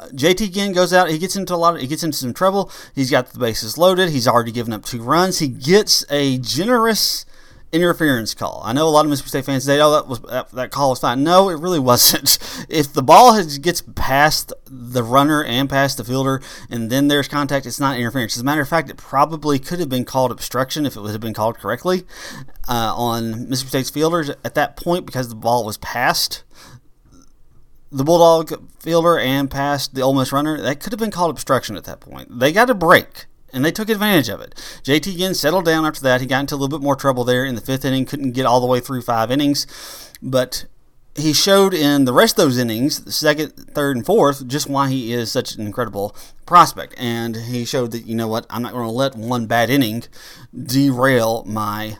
JT 0.09 0.45
again 0.45 0.73
goes 0.73 0.93
out. 0.93 1.09
He 1.09 1.17
gets 1.17 1.35
into 1.35 1.55
a 1.55 1.57
lot. 1.57 1.75
Of, 1.75 1.81
he 1.81 1.87
gets 1.87 2.03
into 2.03 2.17
some 2.17 2.33
trouble. 2.33 2.71
He's 2.93 3.11
got 3.11 3.27
the 3.27 3.39
bases 3.39 3.77
loaded. 3.77 4.09
He's 4.09 4.27
already 4.27 4.51
given 4.51 4.73
up 4.73 4.85
two 4.85 5.01
runs. 5.01 5.39
He 5.39 5.47
gets 5.47 6.05
a 6.09 6.37
generous 6.37 7.25
interference 7.73 8.35
call. 8.35 8.61
I 8.63 8.71
know 8.71 8.87
a 8.87 8.89
lot 8.89 9.03
of 9.03 9.09
Mississippi 9.09 9.29
State 9.29 9.45
fans 9.45 9.63
say, 9.65 9.79
"Oh, 9.81 9.91
that 9.91 10.07
was 10.07 10.19
that, 10.21 10.51
that 10.51 10.71
call 10.71 10.91
was 10.91 10.99
fine." 10.99 11.23
No, 11.23 11.49
it 11.49 11.59
really 11.59 11.79
wasn't. 11.91 12.37
If 12.69 12.93
the 12.93 13.01
ball 13.01 13.33
has, 13.33 13.57
gets 13.57 13.81
past 13.95 14.53
the 14.65 15.03
runner 15.03 15.43
and 15.43 15.69
past 15.69 15.97
the 15.97 16.03
fielder, 16.03 16.41
and 16.69 16.89
then 16.89 17.07
there's 17.07 17.27
contact, 17.27 17.65
it's 17.65 17.79
not 17.79 17.97
interference. 17.97 18.37
As 18.37 18.41
a 18.41 18.45
matter 18.45 18.61
of 18.61 18.69
fact, 18.69 18.89
it 18.89 18.97
probably 18.97 19.59
could 19.59 19.79
have 19.79 19.89
been 19.89 20.05
called 20.05 20.31
obstruction 20.31 20.85
if 20.85 20.95
it 20.95 21.01
would 21.01 21.11
have 21.11 21.21
been 21.21 21.33
called 21.33 21.57
correctly 21.57 22.03
uh, 22.69 22.93
on 22.95 23.49
Mississippi 23.49 23.69
State's 23.69 23.89
fielders 23.89 24.29
at 24.29 24.53
that 24.53 24.77
point 24.77 25.05
because 25.05 25.29
the 25.29 25.35
ball 25.35 25.65
was 25.65 25.77
passed 25.77 26.43
the 27.93 28.03
Bulldog 28.03 28.69
fielder 28.79 29.19
and 29.19 29.49
past 29.49 29.93
the 29.93 30.01
Ole 30.01 30.15
Miss 30.15 30.31
runner, 30.31 30.59
that 30.59 30.79
could 30.79 30.91
have 30.91 30.99
been 30.99 31.11
called 31.11 31.29
obstruction 31.29 31.77
at 31.77 31.83
that 31.85 31.99
point. 31.99 32.39
They 32.39 32.51
got 32.51 32.69
a 32.69 32.73
break, 32.73 33.25
and 33.53 33.63
they 33.63 33.71
took 33.71 33.89
advantage 33.89 34.29
of 34.29 34.41
it. 34.41 34.55
JT 34.83 35.13
again 35.13 35.35
settled 35.35 35.65
down 35.65 35.85
after 35.85 36.01
that. 36.01 36.19
He 36.19 36.27
got 36.27 36.41
into 36.41 36.55
a 36.55 36.57
little 36.57 36.77
bit 36.77 36.83
more 36.83 36.95
trouble 36.95 37.23
there 37.23 37.45
in 37.45 37.55
the 37.55 37.61
fifth 37.61 37.85
inning, 37.85 38.05
couldn't 38.05 38.31
get 38.31 38.47
all 38.47 38.59
the 38.59 38.67
way 38.67 38.79
through 38.79 39.03
five 39.03 39.29
innings, 39.29 39.67
but 40.21 40.65
he 41.15 41.33
showed 41.33 41.75
in 41.75 42.05
the 42.05 42.13
rest 42.13 42.39
of 42.39 42.45
those 42.45 42.57
innings, 42.57 43.03
the 43.03 43.11
second, 43.11 43.51
third, 43.51 43.95
and 43.95 44.05
fourth, 44.05 44.47
just 44.47 44.67
why 44.67 44.89
he 44.89 45.13
is 45.13 45.31
such 45.31 45.55
an 45.55 45.65
incredible 45.67 46.15
prospect. 46.47 46.95
And 46.97 47.35
he 47.35 47.65
showed 47.65 47.91
that, 47.91 48.07
you 48.07 48.15
know 48.15 48.27
what, 48.27 48.47
I'm 48.49 48.63
not 48.63 48.73
going 48.73 48.87
to 48.87 48.91
let 48.91 49.15
one 49.15 49.45
bad 49.45 49.69
inning 49.69 50.03
derail 50.51 51.43
my 51.45 51.97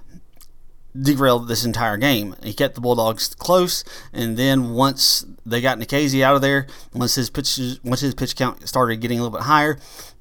derail 1.00 1.40
this 1.40 1.66
entire 1.66 1.98
game. 1.98 2.36
He 2.44 2.54
kept 2.54 2.76
the 2.76 2.82
Bulldogs 2.82 3.34
close, 3.36 3.84
and 4.12 4.38
then 4.38 4.72
once 4.74 5.26
they 5.46 5.62
got 5.62 5.80
Nikhazy 5.80 6.22
out 6.22 6.36
of 6.36 6.42
there, 6.42 6.68
once 6.94 7.16
his 7.16 7.30
pitch 7.30 7.60
once 7.84 8.02
his 8.02 8.14
pitch 8.14 8.36
count 8.36 8.68
started 8.68 8.98
getting 8.98 9.20
a 9.20 9.24
little 9.24 9.38
bit 9.38 9.46
higher, 9.46 9.78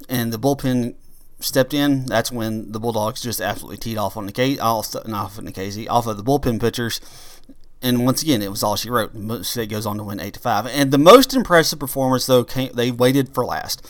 and 0.08 0.32
the 0.32 0.38
bullpen 0.38 0.94
stepped 1.40 1.74
in, 1.74 2.06
that's 2.06 2.30
when 2.30 2.72
the 2.72 2.80
Bulldogs 2.80 3.20
just 3.20 3.40
absolutely 3.40 3.76
teed 3.76 3.98
off 3.98 4.16
on 4.16 4.28
Nikhazy, 4.28 4.60
off, 4.60 4.94
off 4.94 5.38
of 5.38 5.44
Nikhazy, 5.44 5.88
off 5.88 6.06
of 6.06 6.16
the 6.16 6.22
bullpen 6.22 6.60
pitchers. 6.60 7.00
And 7.82 8.04
once 8.04 8.22
again, 8.22 8.42
it 8.42 8.50
was 8.50 8.62
all 8.62 8.76
she 8.76 8.90
wrote. 8.90 9.12
State 9.44 9.68
goes 9.68 9.86
on 9.86 9.96
to 9.96 10.04
win 10.04 10.20
eight 10.20 10.34
to 10.34 10.40
five. 10.40 10.66
And 10.66 10.92
the 10.92 10.98
most 10.98 11.34
impressive 11.34 11.80
performance, 11.80 12.26
though, 12.26 12.44
came, 12.44 12.70
they 12.74 12.92
waited 12.92 13.34
for 13.34 13.44
last. 13.44 13.84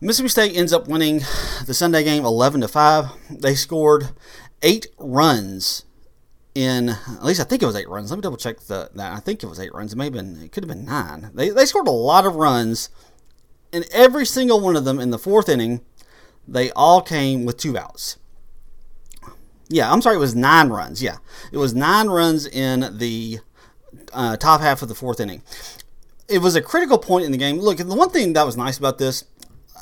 Mississippi 0.00 0.28
State 0.28 0.56
ends 0.56 0.72
up 0.72 0.86
winning 0.86 1.22
the 1.66 1.74
Sunday 1.74 2.04
game 2.04 2.24
11 2.24 2.60
to 2.60 2.68
5. 2.68 3.06
They 3.30 3.56
scored 3.56 4.10
eight 4.62 4.86
runs 4.98 5.84
in 6.54 6.88
at 6.88 7.24
least 7.24 7.40
I 7.40 7.44
think 7.44 7.62
it 7.62 7.66
was 7.66 7.76
eight 7.76 7.88
runs. 7.88 8.10
Let 8.10 8.16
me 8.16 8.22
double 8.22 8.36
check 8.36 8.58
the 8.60 8.90
that. 8.94 9.12
I 9.12 9.20
think 9.20 9.42
it 9.42 9.46
was 9.46 9.60
eight 9.60 9.72
runs. 9.72 9.92
It 9.92 9.96
may 9.96 10.04
have 10.04 10.12
been 10.12 10.42
it 10.42 10.52
could 10.52 10.64
have 10.64 10.68
been 10.68 10.84
nine. 10.84 11.30
They 11.34 11.50
they 11.50 11.66
scored 11.66 11.86
a 11.86 11.92
lot 11.92 12.26
of 12.26 12.34
runs, 12.34 12.90
and 13.72 13.86
every 13.92 14.26
single 14.26 14.60
one 14.60 14.76
of 14.76 14.84
them 14.84 14.98
in 14.98 15.10
the 15.10 15.18
fourth 15.18 15.48
inning, 15.48 15.82
they 16.46 16.70
all 16.72 17.00
came 17.00 17.44
with 17.44 17.58
two 17.58 17.78
outs. 17.78 18.16
Yeah, 19.68 19.92
I'm 19.92 20.00
sorry, 20.00 20.16
it 20.16 20.20
was 20.20 20.34
nine 20.34 20.70
runs. 20.70 21.02
Yeah, 21.02 21.18
it 21.52 21.58
was 21.58 21.74
nine 21.74 22.08
runs 22.08 22.46
in 22.46 22.96
the 22.98 23.40
uh, 24.12 24.36
top 24.36 24.60
half 24.60 24.82
of 24.82 24.88
the 24.88 24.94
fourth 24.94 25.20
inning. 25.20 25.42
It 26.26 26.38
was 26.38 26.56
a 26.56 26.62
critical 26.62 26.98
point 26.98 27.24
in 27.24 27.32
the 27.32 27.38
game. 27.38 27.58
Look, 27.58 27.78
the 27.78 27.84
one 27.84 28.10
thing 28.10 28.32
that 28.32 28.44
was 28.44 28.56
nice 28.56 28.78
about 28.78 28.98
this 28.98 29.24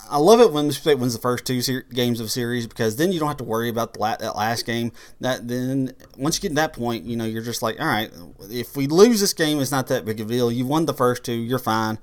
I 0.08 0.18
love 0.18 0.40
it 0.40 0.52
when 0.52 0.66
Mississippi 0.66 0.90
State 0.90 0.98
wins 1.00 1.14
the 1.14 1.20
first 1.20 1.44
two 1.44 1.60
ser- 1.62 1.82
games 1.92 2.20
of 2.20 2.30
series 2.30 2.66
because 2.66 2.96
then 2.96 3.12
you 3.12 3.18
don't 3.18 3.28
have 3.28 3.36
to 3.38 3.44
worry 3.44 3.68
about 3.68 3.94
the 3.94 4.00
la- 4.00 4.16
that 4.16 4.36
last 4.36 4.66
game. 4.66 4.92
That 5.20 5.48
then 5.48 5.92
once 6.16 6.36
you 6.36 6.42
get 6.42 6.48
to 6.50 6.54
that 6.56 6.72
point, 6.72 7.04
you 7.04 7.16
know 7.16 7.24
you're 7.24 7.42
just 7.42 7.62
like, 7.62 7.80
all 7.80 7.86
right, 7.86 8.10
if 8.50 8.76
we 8.76 8.86
lose 8.86 9.20
this 9.20 9.32
game, 9.32 9.60
it's 9.60 9.72
not 9.72 9.88
that 9.88 10.04
big 10.04 10.20
a 10.20 10.24
deal. 10.24 10.50
You 10.50 10.66
won 10.66 10.86
the 10.86 10.94
first 10.94 11.24
two, 11.24 11.32
you're 11.32 11.58
fine. 11.58 11.98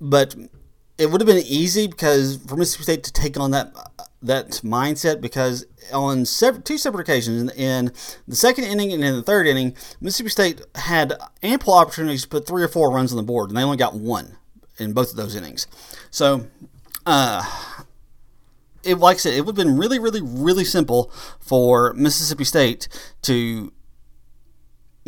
But 0.00 0.34
it 0.98 1.10
would 1.10 1.20
have 1.20 1.26
been 1.26 1.44
easy 1.46 1.86
because 1.86 2.36
for 2.46 2.56
Mississippi 2.56 2.82
State 2.82 3.04
to 3.04 3.12
take 3.12 3.38
on 3.38 3.52
that 3.52 3.72
that 4.20 4.48
mindset 4.64 5.20
because 5.20 5.64
on 5.92 6.24
two 6.64 6.76
separate 6.78 7.02
occasions 7.02 7.52
in 7.52 7.92
the 8.26 8.34
second 8.34 8.64
inning 8.64 8.92
and 8.92 9.04
in 9.04 9.14
the 9.14 9.22
third 9.22 9.46
inning, 9.46 9.76
Mississippi 10.00 10.30
State 10.30 10.62
had 10.74 11.14
ample 11.42 11.72
opportunities 11.74 12.22
to 12.22 12.28
put 12.28 12.46
three 12.46 12.62
or 12.62 12.68
four 12.68 12.90
runs 12.90 13.12
on 13.12 13.16
the 13.16 13.22
board, 13.22 13.50
and 13.50 13.56
they 13.56 13.62
only 13.62 13.76
got 13.76 13.94
one 13.94 14.36
in 14.78 14.92
both 14.92 15.10
of 15.10 15.16
those 15.16 15.34
innings. 15.34 15.66
So 16.10 16.46
uh, 17.06 17.42
it 18.84 18.98
like 18.98 19.16
I 19.16 19.18
said, 19.18 19.34
it 19.34 19.44
would 19.44 19.56
have 19.56 19.66
been 19.66 19.76
really, 19.76 19.98
really, 19.98 20.20
really 20.22 20.64
simple 20.64 21.10
for 21.40 21.92
Mississippi 21.94 22.44
State 22.44 22.88
to 23.22 23.72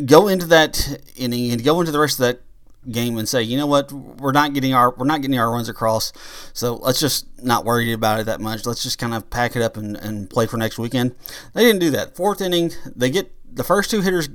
go 0.05 0.27
into 0.27 0.45
that 0.47 0.99
inning 1.15 1.51
and 1.51 1.63
go 1.63 1.79
into 1.79 1.91
the 1.91 1.99
rest 1.99 2.19
of 2.19 2.25
that 2.25 2.41
game 2.89 3.17
and 3.17 3.29
say, 3.29 3.41
you 3.43 3.57
know 3.57 3.67
what, 3.67 3.91
we're 3.91 4.31
not 4.31 4.53
getting 4.53 4.73
our 4.73 4.91
we're 4.91 5.05
not 5.05 5.21
getting 5.21 5.39
our 5.39 5.51
runs 5.51 5.69
across, 5.69 6.11
so 6.53 6.75
let's 6.75 6.99
just 6.99 7.27
not 7.43 7.65
worry 7.65 7.93
about 7.93 8.19
it 8.19 8.25
that 8.25 8.41
much. 8.41 8.65
Let's 8.65 8.83
just 8.83 8.97
kind 8.97 9.13
of 9.13 9.29
pack 9.29 9.55
it 9.55 9.61
up 9.61 9.77
and, 9.77 9.95
and 9.97 10.29
play 10.29 10.47
for 10.47 10.57
next 10.57 10.79
weekend. 10.79 11.15
They 11.53 11.63
didn't 11.63 11.79
do 11.81 11.91
that. 11.91 12.15
Fourth 12.15 12.41
inning, 12.41 12.71
they 12.95 13.09
get 13.09 13.31
the 13.53 13.63
first 13.63 13.91
two 13.91 14.01
hitters 14.01 14.29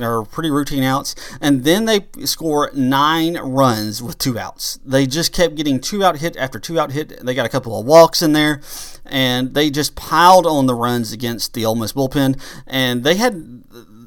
are 0.00 0.24
pretty 0.24 0.50
routine 0.50 0.82
outs, 0.82 1.14
and 1.40 1.64
then 1.64 1.84
they 1.84 2.06
score 2.24 2.70
nine 2.74 3.36
runs 3.36 4.02
with 4.02 4.18
two 4.18 4.38
outs. 4.38 4.78
They 4.84 5.06
just 5.06 5.32
kept 5.32 5.54
getting 5.54 5.80
two 5.80 6.04
out 6.04 6.18
hit 6.18 6.36
after 6.36 6.58
two 6.58 6.78
out 6.78 6.92
hit. 6.92 7.24
They 7.24 7.34
got 7.34 7.46
a 7.46 7.50
couple 7.50 7.78
of 7.78 7.86
walks 7.86 8.22
in 8.22 8.32
there, 8.32 8.60
and 9.04 9.54
they 9.54 9.70
just 9.70 9.94
piled 9.94 10.46
on 10.46 10.66
the 10.66 10.74
runs 10.74 11.12
against 11.12 11.54
the 11.54 11.64
Ole 11.64 11.76
Miss 11.76 11.92
bullpen. 11.92 12.40
And 12.66 13.04
they 13.04 13.16
had 13.16 13.62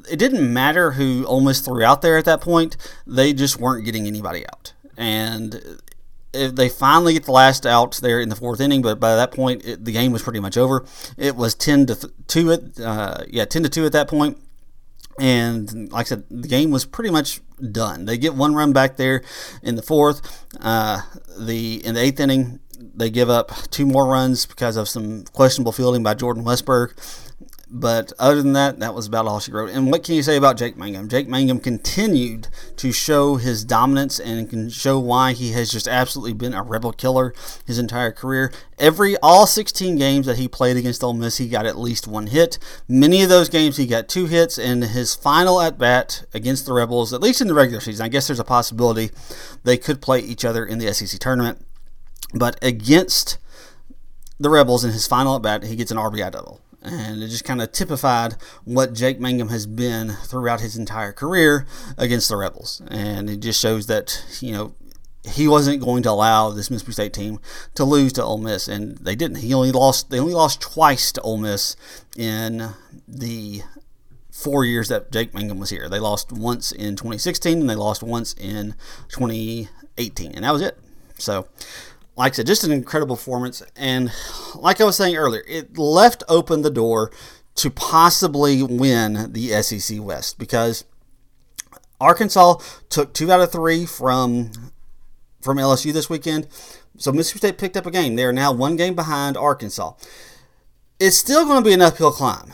it 0.10 0.18
didn't 0.18 0.52
matter 0.52 0.92
who 0.92 1.26
Ole 1.26 1.42
Miss 1.42 1.62
threw 1.62 1.84
out 1.84 2.02
there 2.02 2.18
at 2.18 2.26
that 2.26 2.42
point; 2.42 2.78
they 3.06 3.34
just 3.34 3.60
weren't 3.60 3.86
getting 3.86 4.08
anybody 4.08 4.46
out. 4.48 4.74
And 4.98 5.80
they 6.32 6.70
finally 6.70 7.14
get 7.14 7.26
the 7.26 7.32
last 7.32 7.66
out 7.66 8.00
there 8.02 8.20
in 8.20 8.30
the 8.30 8.36
fourth 8.36 8.62
inning, 8.62 8.82
but 8.82 9.00
by 9.00 9.16
that 9.16 9.32
point, 9.32 9.66
it, 9.66 9.86
the 9.86 9.92
game 9.92 10.12
was 10.12 10.22
pretty 10.22 10.40
much 10.40 10.58
over. 10.58 10.86
It 11.18 11.36
was 11.36 11.56
ten 11.56 11.86
to 11.88 11.96
th- 11.96 12.14
two. 12.28 12.52
At, 12.52 12.80
uh, 12.80 13.24
yeah, 13.28 13.46
ten 13.46 13.64
to 13.64 13.70
two 13.70 13.86
at 13.86 13.92
that 13.94 14.08
point 14.08 14.38
and 15.20 15.92
like 15.92 16.08
I 16.08 16.10
said, 16.10 16.24
the 16.30 16.48
game 16.48 16.72
was 16.72 16.86
pretty 16.86 17.10
much 17.10 17.42
done. 17.72 18.06
They 18.06 18.18
get 18.18 18.36
one 18.36 18.56
run 18.56 18.74
back 18.74 18.98
there 18.98 19.22
in 19.62 19.76
the 19.76 19.82
fourth. 19.82 20.46
Uh, 20.60 21.02
the 21.38 21.86
in 21.86 21.96
the 21.96 22.02
eighth 22.02 22.20
inning, 22.20 22.60
they 22.96 23.10
give 23.10 23.30
up 23.30 23.52
two 23.70 23.86
more 23.86 24.08
runs 24.08 24.46
because 24.46 24.78
of 24.78 24.88
some 24.88 25.26
questionable 25.26 25.72
fielding 25.72 26.04
by 26.04 26.14
Jordan 26.14 26.44
Westburg. 26.44 26.94
But 27.72 28.12
other 28.18 28.42
than 28.42 28.54
that, 28.54 28.80
that 28.80 28.96
was 28.96 29.06
about 29.06 29.28
all 29.28 29.40
she 29.40 29.52
wrote. 29.52 29.70
And 29.70 29.92
what 29.92 30.04
can 30.04 30.16
you 30.16 30.24
say 30.24 30.36
about 30.38 30.58
Jake 30.58 30.76
Mangum? 30.76 31.08
Jake 31.08 31.28
Mangum 31.28 31.60
continued 31.60 32.48
to 32.78 32.92
show 32.92 33.36
his 33.36 33.64
dominance 33.64 34.20
and 34.20 34.50
can 34.50 34.70
show 34.70 34.98
why 34.98 35.34
he 35.34 35.52
has 35.52 35.70
just 35.72 35.88
absolutely 35.88 36.34
been 36.34 36.56
a 36.56 36.64
rebel 36.64 36.92
killer 36.92 37.32
his 37.68 37.78
entire 37.78 38.12
career. 38.12 38.52
Every 38.80 39.18
all 39.18 39.46
16 39.46 39.98
games 39.98 40.26
that 40.26 40.40
he 40.40 40.48
played 40.48 40.78
against 40.78 41.04
Ole 41.04 41.14
Miss, 41.14 41.38
he 41.38 41.48
got 41.48 41.68
at 41.68 41.78
least 41.78 42.08
one 42.08 42.28
hit. 42.28 42.58
Many 42.88 43.22
of 43.22 43.30
those 43.30 43.50
games 43.50 43.78
he 43.78 43.86
got 43.86 44.10
two 44.10 44.26
hits. 44.26 44.58
And 44.58 44.84
his 44.84 45.14
final 45.14 45.62
at 45.62 45.78
bat 45.78 46.26
against 46.34 46.66
the 46.66 46.74
Rebels, 46.74 47.14
at 47.14 47.22
least 47.22 47.40
in 47.40 47.48
the 47.48 47.54
regular 47.54 47.82
season, 47.82 48.04
I 48.04 48.10
guess 48.10 48.26
there's 48.26 48.40
a 48.40 48.44
possibility 48.44 49.12
they 49.64 49.78
could 49.78 50.02
play 50.02 50.22
each 50.22 50.44
other 50.44 50.66
in 50.66 50.80
the 50.80 50.92
SEC 50.92 51.20
tournament. 51.20 51.64
But 52.34 52.58
against 52.64 53.38
the 54.40 54.50
Rebels 54.50 54.84
in 54.84 54.92
his 54.92 55.06
final 55.06 55.36
at 55.36 55.44
bat, 55.44 55.64
he 55.66 55.76
gets 55.76 55.92
an 55.92 55.98
RBI 55.98 56.32
double 56.32 56.62
and 56.82 57.22
it 57.22 57.28
just 57.28 57.44
kind 57.44 57.62
of 57.62 57.72
typified 57.72 58.36
what 58.64 58.94
Jake 58.94 59.20
Mangum 59.20 59.50
has 59.50 59.66
been 59.66 60.10
throughout 60.26 60.62
his 60.62 60.78
entire 60.78 61.12
career 61.12 61.66
against 61.98 62.30
the 62.30 62.38
Rebels. 62.38 62.82
And 62.90 63.30
it 63.30 63.42
just 63.42 63.60
shows 63.60 63.88
that, 63.88 64.24
you 64.40 64.52
know, 64.54 64.76
he 65.26 65.48
wasn't 65.48 65.84
going 65.84 66.04
to 66.04 66.10
allow 66.10 66.50
this 66.50 66.72
Mississippi 66.72 66.94
State 66.94 67.14
team 67.14 67.40
to 67.76 67.84
lose 67.84 68.14
to 68.14 68.24
Ole 68.24 68.38
Miss, 68.38 68.68
and 68.68 68.98
they 69.00 69.16
didn't. 69.16 69.38
He 69.38 69.54
only 69.54 69.72
lost. 69.72 70.10
They 70.10 70.20
only 70.20 70.34
lost 70.34 70.62
twice 70.62 71.12
to 71.12 71.22
Ole 71.22 71.38
Miss 71.38 71.76
in 72.18 72.70
the 73.08 73.62
four 74.32 74.64
years 74.64 74.88
that 74.88 75.12
Jake 75.12 75.34
Mangum 75.34 75.60
was 75.60 75.70
here. 75.70 75.90
They 75.90 76.00
lost 76.00 76.32
once 76.32 76.72
in 76.72 76.96
2016, 76.96 77.60
and 77.60 77.70
they 77.70 77.76
lost 77.76 78.02
once 78.02 78.34
in 78.34 78.76
2018, 79.10 80.32
and 80.32 80.46
that 80.46 80.54
was 80.54 80.62
it. 80.62 80.78
So, 81.18 81.48
like 82.20 82.34
I 82.34 82.36
said, 82.36 82.48
just 82.48 82.66
an 82.66 82.72
incredible 82.74 83.16
performance. 83.16 83.64
And 83.78 84.12
like 84.54 84.82
I 84.82 84.84
was 84.84 84.98
saying 84.98 85.16
earlier, 85.16 85.42
it 85.48 85.78
left 85.78 86.22
open 86.28 86.64
the 86.64 86.70
door 86.70 87.12
to 87.56 87.70
possibly 87.70 88.62
win 88.62 89.32
the 89.32 89.50
SEC 89.64 90.02
West 90.02 90.38
because 90.38 90.84
Arkansas 92.02 92.56
took 92.90 93.14
two 93.14 93.32
out 93.32 93.40
of 93.40 93.54
three 93.54 93.86
from 93.86 94.52
from 95.42 95.58
LSU 95.58 95.94
this 95.94 96.10
weekend. 96.10 96.50
So 96.98 97.14
Mississippi 97.14 97.40
State 97.40 97.58
picked 97.58 97.78
up 97.78 97.86
a 97.86 97.92
game. 97.92 98.18
They 98.18 98.26
are 98.26 98.34
now 98.34 98.52
one 98.52 98.76
game 98.76 98.96
behind 98.96 99.38
Arkansas. 99.38 99.94
It's 101.00 101.16
still 101.16 101.46
going 101.46 101.64
to 101.64 101.68
be 101.68 101.74
an 101.74 101.82
uphill 101.82 102.12
climb. 102.12 102.52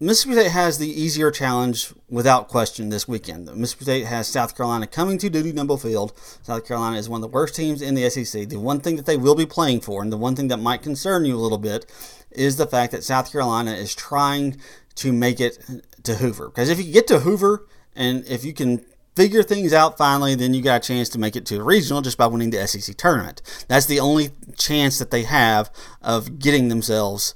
Mississippi 0.00 0.34
State 0.34 0.52
has 0.52 0.78
the 0.78 0.88
easier 0.88 1.32
challenge 1.32 1.92
without 2.08 2.46
question 2.46 2.88
this 2.88 3.08
weekend. 3.08 3.46
Mississippi 3.46 3.84
State 3.84 4.06
has 4.06 4.28
South 4.28 4.56
Carolina 4.56 4.86
coming 4.86 5.18
to 5.18 5.28
Dudy 5.28 5.50
Noble 5.50 5.76
Field. 5.76 6.12
South 6.44 6.64
Carolina 6.68 6.98
is 6.98 7.08
one 7.08 7.18
of 7.18 7.22
the 7.22 7.34
worst 7.34 7.56
teams 7.56 7.82
in 7.82 7.96
the 7.96 8.08
SEC. 8.08 8.48
The 8.48 8.60
one 8.60 8.78
thing 8.78 8.94
that 8.94 9.06
they 9.06 9.16
will 9.16 9.34
be 9.34 9.44
playing 9.44 9.80
for, 9.80 10.00
and 10.00 10.12
the 10.12 10.16
one 10.16 10.36
thing 10.36 10.46
that 10.48 10.58
might 10.58 10.82
concern 10.82 11.24
you 11.24 11.34
a 11.34 11.42
little 11.42 11.58
bit, 11.58 11.84
is 12.30 12.56
the 12.56 12.66
fact 12.66 12.92
that 12.92 13.02
South 13.02 13.32
Carolina 13.32 13.72
is 13.72 13.92
trying 13.92 14.58
to 14.94 15.12
make 15.12 15.40
it 15.40 15.58
to 16.04 16.14
Hoover. 16.14 16.46
Because 16.46 16.68
if 16.68 16.78
you 16.78 16.92
get 16.92 17.08
to 17.08 17.18
Hoover, 17.18 17.66
and 17.96 18.24
if 18.28 18.44
you 18.44 18.52
can 18.52 18.84
figure 19.16 19.42
things 19.42 19.72
out 19.72 19.98
finally, 19.98 20.36
then 20.36 20.54
you 20.54 20.62
got 20.62 20.84
a 20.84 20.86
chance 20.86 21.08
to 21.08 21.18
make 21.18 21.34
it 21.34 21.44
to 21.46 21.58
a 21.58 21.64
regional 21.64 22.02
just 22.02 22.16
by 22.18 22.28
winning 22.28 22.50
the 22.50 22.64
SEC 22.68 22.96
tournament. 22.96 23.42
That's 23.66 23.86
the 23.86 23.98
only 23.98 24.30
chance 24.56 25.00
that 25.00 25.10
they 25.10 25.24
have 25.24 25.72
of 26.00 26.38
getting 26.38 26.68
themselves 26.68 27.34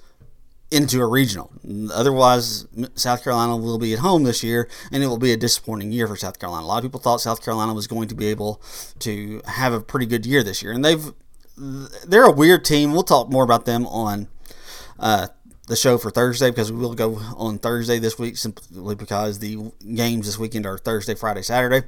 into 0.72 1.00
a 1.00 1.06
regional. 1.06 1.52
Otherwise, 1.92 2.66
South 2.94 3.22
Carolina 3.22 3.56
will 3.56 3.78
be 3.78 3.92
at 3.92 3.98
home 3.98 4.24
this 4.24 4.42
year, 4.42 4.68
and 4.90 5.04
it 5.04 5.06
will 5.06 5.18
be 5.18 5.32
a 5.32 5.36
disappointing 5.36 5.92
year 5.92 6.08
for 6.08 6.16
South 6.16 6.38
Carolina. 6.38 6.64
A 6.64 6.66
lot 6.66 6.78
of 6.78 6.82
people 6.82 6.98
thought 6.98 7.20
South 7.20 7.44
Carolina 7.44 7.74
was 7.74 7.86
going 7.86 8.08
to 8.08 8.14
be 8.14 8.26
able 8.28 8.60
to 9.00 9.42
have 9.46 9.72
a 9.72 9.80
pretty 9.80 10.06
good 10.06 10.24
year 10.24 10.42
this 10.42 10.62
year, 10.62 10.72
and 10.72 10.84
they've 10.84 11.12
they're 12.06 12.24
a 12.24 12.32
weird 12.32 12.64
team. 12.64 12.92
We'll 12.92 13.02
talk 13.02 13.28
more 13.28 13.44
about 13.44 13.66
them 13.66 13.86
on 13.86 14.28
uh, 14.98 15.28
the 15.68 15.76
show 15.76 15.98
for 15.98 16.10
Thursday 16.10 16.50
because 16.50 16.72
we 16.72 16.78
will 16.78 16.94
go 16.94 17.16
on 17.36 17.58
Thursday 17.58 17.98
this 17.98 18.18
week 18.18 18.36
simply 18.38 18.94
because 18.94 19.38
the 19.38 19.70
games 19.94 20.26
this 20.26 20.38
weekend 20.38 20.64
are 20.64 20.78
Thursday, 20.78 21.14
Friday, 21.14 21.42
Saturday. 21.42 21.86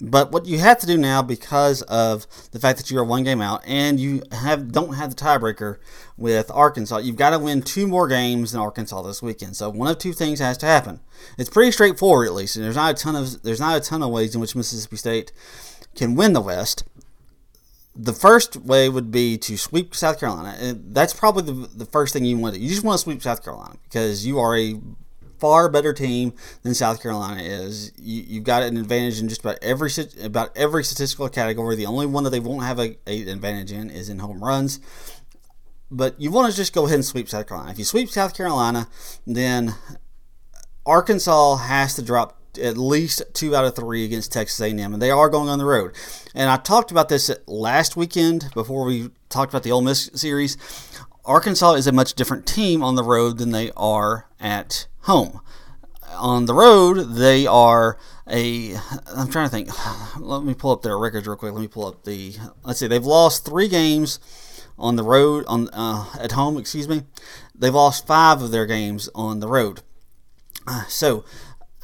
But 0.00 0.30
what 0.30 0.46
you 0.46 0.58
have 0.58 0.78
to 0.80 0.86
do 0.86 0.98
now, 0.98 1.22
because 1.22 1.82
of 1.82 2.26
the 2.50 2.58
fact 2.58 2.78
that 2.78 2.90
you 2.90 2.98
are 2.98 3.04
one 3.04 3.24
game 3.24 3.40
out 3.40 3.62
and 3.66 3.98
you 3.98 4.22
have 4.30 4.72
don't 4.72 4.94
have 4.94 5.14
the 5.14 5.16
tiebreaker 5.16 5.78
with 6.16 6.50
Arkansas, 6.50 6.98
you've 6.98 7.16
got 7.16 7.30
to 7.30 7.38
win 7.38 7.62
two 7.62 7.86
more 7.86 8.06
games 8.06 8.52
than 8.52 8.60
Arkansas 8.60 9.02
this 9.02 9.22
weekend. 9.22 9.56
So 9.56 9.70
one 9.70 9.88
of 9.88 9.98
two 9.98 10.12
things 10.12 10.38
has 10.40 10.58
to 10.58 10.66
happen. 10.66 11.00
It's 11.38 11.50
pretty 11.50 11.72
straightforward, 11.72 12.26
at 12.26 12.34
least. 12.34 12.56
And 12.56 12.64
there's 12.64 12.76
not 12.76 12.90
a 12.90 12.94
ton 12.94 13.16
of 13.16 13.42
there's 13.42 13.60
not 13.60 13.76
a 13.76 13.80
ton 13.80 14.02
of 14.02 14.10
ways 14.10 14.34
in 14.34 14.40
which 14.40 14.54
Mississippi 14.54 14.96
State 14.96 15.32
can 15.94 16.14
win 16.14 16.34
the 16.34 16.40
West. 16.40 16.84
The 17.94 18.12
first 18.12 18.56
way 18.56 18.90
would 18.90 19.10
be 19.10 19.38
to 19.38 19.56
sweep 19.56 19.94
South 19.94 20.20
Carolina. 20.20 20.54
And 20.60 20.94
that's 20.94 21.14
probably 21.14 21.44
the, 21.44 21.66
the 21.68 21.86
first 21.86 22.12
thing 22.12 22.26
you 22.26 22.36
want 22.36 22.54
to 22.54 22.60
do. 22.60 22.64
You 22.64 22.70
just 22.70 22.84
want 22.84 22.98
to 22.98 23.02
sweep 23.02 23.22
South 23.22 23.42
Carolina 23.42 23.76
because 23.84 24.26
you 24.26 24.38
are 24.38 24.54
a 24.54 24.78
far 25.38 25.68
better 25.68 25.92
team 25.92 26.32
than 26.62 26.74
South 26.74 27.02
Carolina 27.02 27.42
is. 27.42 27.92
You, 27.96 28.36
have 28.36 28.44
got 28.44 28.62
an 28.62 28.76
advantage 28.76 29.20
in 29.20 29.28
just 29.28 29.40
about 29.40 29.58
every 29.62 29.90
about 30.22 30.56
every 30.56 30.84
statistical 30.84 31.28
category. 31.28 31.76
The 31.76 31.86
only 31.86 32.06
one 32.06 32.24
that 32.24 32.30
they 32.30 32.40
won't 32.40 32.64
have 32.64 32.78
a, 32.78 32.96
a 33.06 33.28
advantage 33.28 33.72
in 33.72 33.90
is 33.90 34.08
in 34.08 34.18
home 34.18 34.42
runs. 34.42 34.80
But 35.90 36.20
you 36.20 36.30
want 36.30 36.50
to 36.50 36.56
just 36.56 36.72
go 36.72 36.86
ahead 36.86 36.96
and 36.96 37.04
sweep 37.04 37.28
South 37.28 37.46
Carolina. 37.46 37.70
If 37.70 37.78
you 37.78 37.84
sweep 37.84 38.08
South 38.08 38.36
Carolina, 38.36 38.88
then 39.26 39.74
Arkansas 40.84 41.56
has 41.56 41.94
to 41.94 42.02
drop 42.02 42.40
at 42.58 42.76
least 42.76 43.22
two 43.34 43.54
out 43.54 43.64
of 43.64 43.76
three 43.76 44.04
against 44.04 44.32
Texas 44.32 44.60
A&M, 44.60 44.80
and 44.80 45.00
they 45.00 45.10
are 45.10 45.28
going 45.28 45.48
on 45.48 45.58
the 45.58 45.64
road. 45.64 45.94
And 46.34 46.50
I 46.50 46.56
talked 46.56 46.90
about 46.90 47.08
this 47.08 47.30
last 47.46 47.96
weekend 47.96 48.50
before 48.54 48.84
we 48.84 49.10
talked 49.28 49.52
about 49.52 49.62
the 49.62 49.72
Ole 49.72 49.82
Miss 49.82 50.10
series. 50.14 50.56
Arkansas 51.26 51.72
is 51.72 51.86
a 51.88 51.92
much 51.92 52.14
different 52.14 52.46
team 52.46 52.82
on 52.82 52.94
the 52.94 53.02
road 53.02 53.38
than 53.38 53.50
they 53.50 53.72
are 53.76 54.28
at 54.40 54.86
home. 55.02 55.40
On 56.14 56.46
the 56.46 56.54
road, 56.54 57.14
they 57.14 57.46
are 57.46 57.98
a. 58.30 58.76
I'm 59.14 59.28
trying 59.28 59.46
to 59.46 59.50
think. 59.50 59.68
Let 60.18 60.44
me 60.44 60.54
pull 60.54 60.70
up 60.70 60.82
their 60.82 60.96
records 60.96 61.26
real 61.26 61.36
quick. 61.36 61.52
Let 61.52 61.60
me 61.60 61.68
pull 61.68 61.86
up 61.86 62.04
the. 62.04 62.36
Let's 62.62 62.78
see. 62.78 62.86
They've 62.86 63.04
lost 63.04 63.44
three 63.44 63.68
games 63.68 64.20
on 64.78 64.96
the 64.96 65.02
road 65.02 65.44
on 65.46 65.68
uh, 65.72 66.06
at 66.18 66.32
home. 66.32 66.56
Excuse 66.56 66.88
me. 66.88 67.02
They've 67.54 67.74
lost 67.74 68.06
five 68.06 68.40
of 68.40 68.52
their 68.52 68.66
games 68.66 69.08
on 69.14 69.40
the 69.40 69.48
road. 69.48 69.82
Uh, 70.66 70.84
so, 70.86 71.24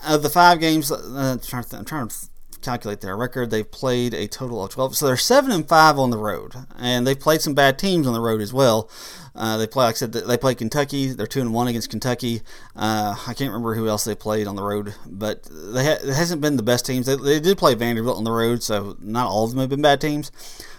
of 0.07 0.23
the 0.23 0.31
five 0.31 0.61
games, 0.61 0.91
uh, 0.91 0.99
I'm, 1.33 1.41
trying 1.41 1.65
to, 1.65 1.77
I'm 1.77 1.85
trying 1.85 2.09
to 2.09 2.29
calculate 2.62 3.00
their 3.00 3.16
record. 3.16 3.50
They've 3.50 3.71
played 3.71 4.14
a 4.14 4.26
total 4.26 4.64
of 4.64 4.71
12. 4.71 4.97
So 4.97 5.07
they're 5.07 5.16
7 5.16 5.50
and 5.50 5.69
5 5.69 5.99
on 5.99 6.11
the 6.11 6.19
road. 6.19 6.54
And 6.78 7.07
they've 7.07 7.19
played 7.19 7.40
some 7.40 7.54
bad 7.54 7.78
teams 7.78 8.07
on 8.07 8.12
the 8.12 8.21
road 8.21 8.40
as 8.40 8.52
well. 8.52 8.90
Uh, 9.35 9.57
they 9.57 9.66
play, 9.66 9.87
like 9.87 9.95
I 9.95 9.99
said, 9.99 10.12
they 10.12 10.37
play 10.37 10.54
Kentucky. 10.54 11.12
They're 11.12 11.26
2 11.26 11.40
and 11.40 11.54
1 11.54 11.69
against 11.69 11.90
Kentucky. 11.90 12.42
Uh, 12.76 13.14
I 13.26 13.35
can't 13.35 13.50
remember 13.50 13.75
who 13.75 13.88
else 13.88 14.04
they 14.04 14.14
played 14.14 14.47
on 14.47 14.57
the 14.57 14.62
road, 14.62 14.95
but 15.07 15.45
they 15.45 15.85
ha- 15.85 16.00
it 16.02 16.14
hasn't 16.14 16.40
been 16.40 16.57
the 16.57 16.62
best 16.62 16.85
teams. 16.85 17.07
They, 17.07 17.16
they 17.16 17.40
did 17.40 17.59
play 17.59 17.75
Vanderbilt 17.75 18.19
on 18.19 18.25
the 18.25 18.33
road, 18.33 18.62
so 18.62 18.97
not 19.00 19.28
all 19.28 19.45
of 19.45 19.50
them 19.50 19.61
have 19.61 19.71
been 19.71 19.83
bad 19.83 20.00
teams. 20.00 20.31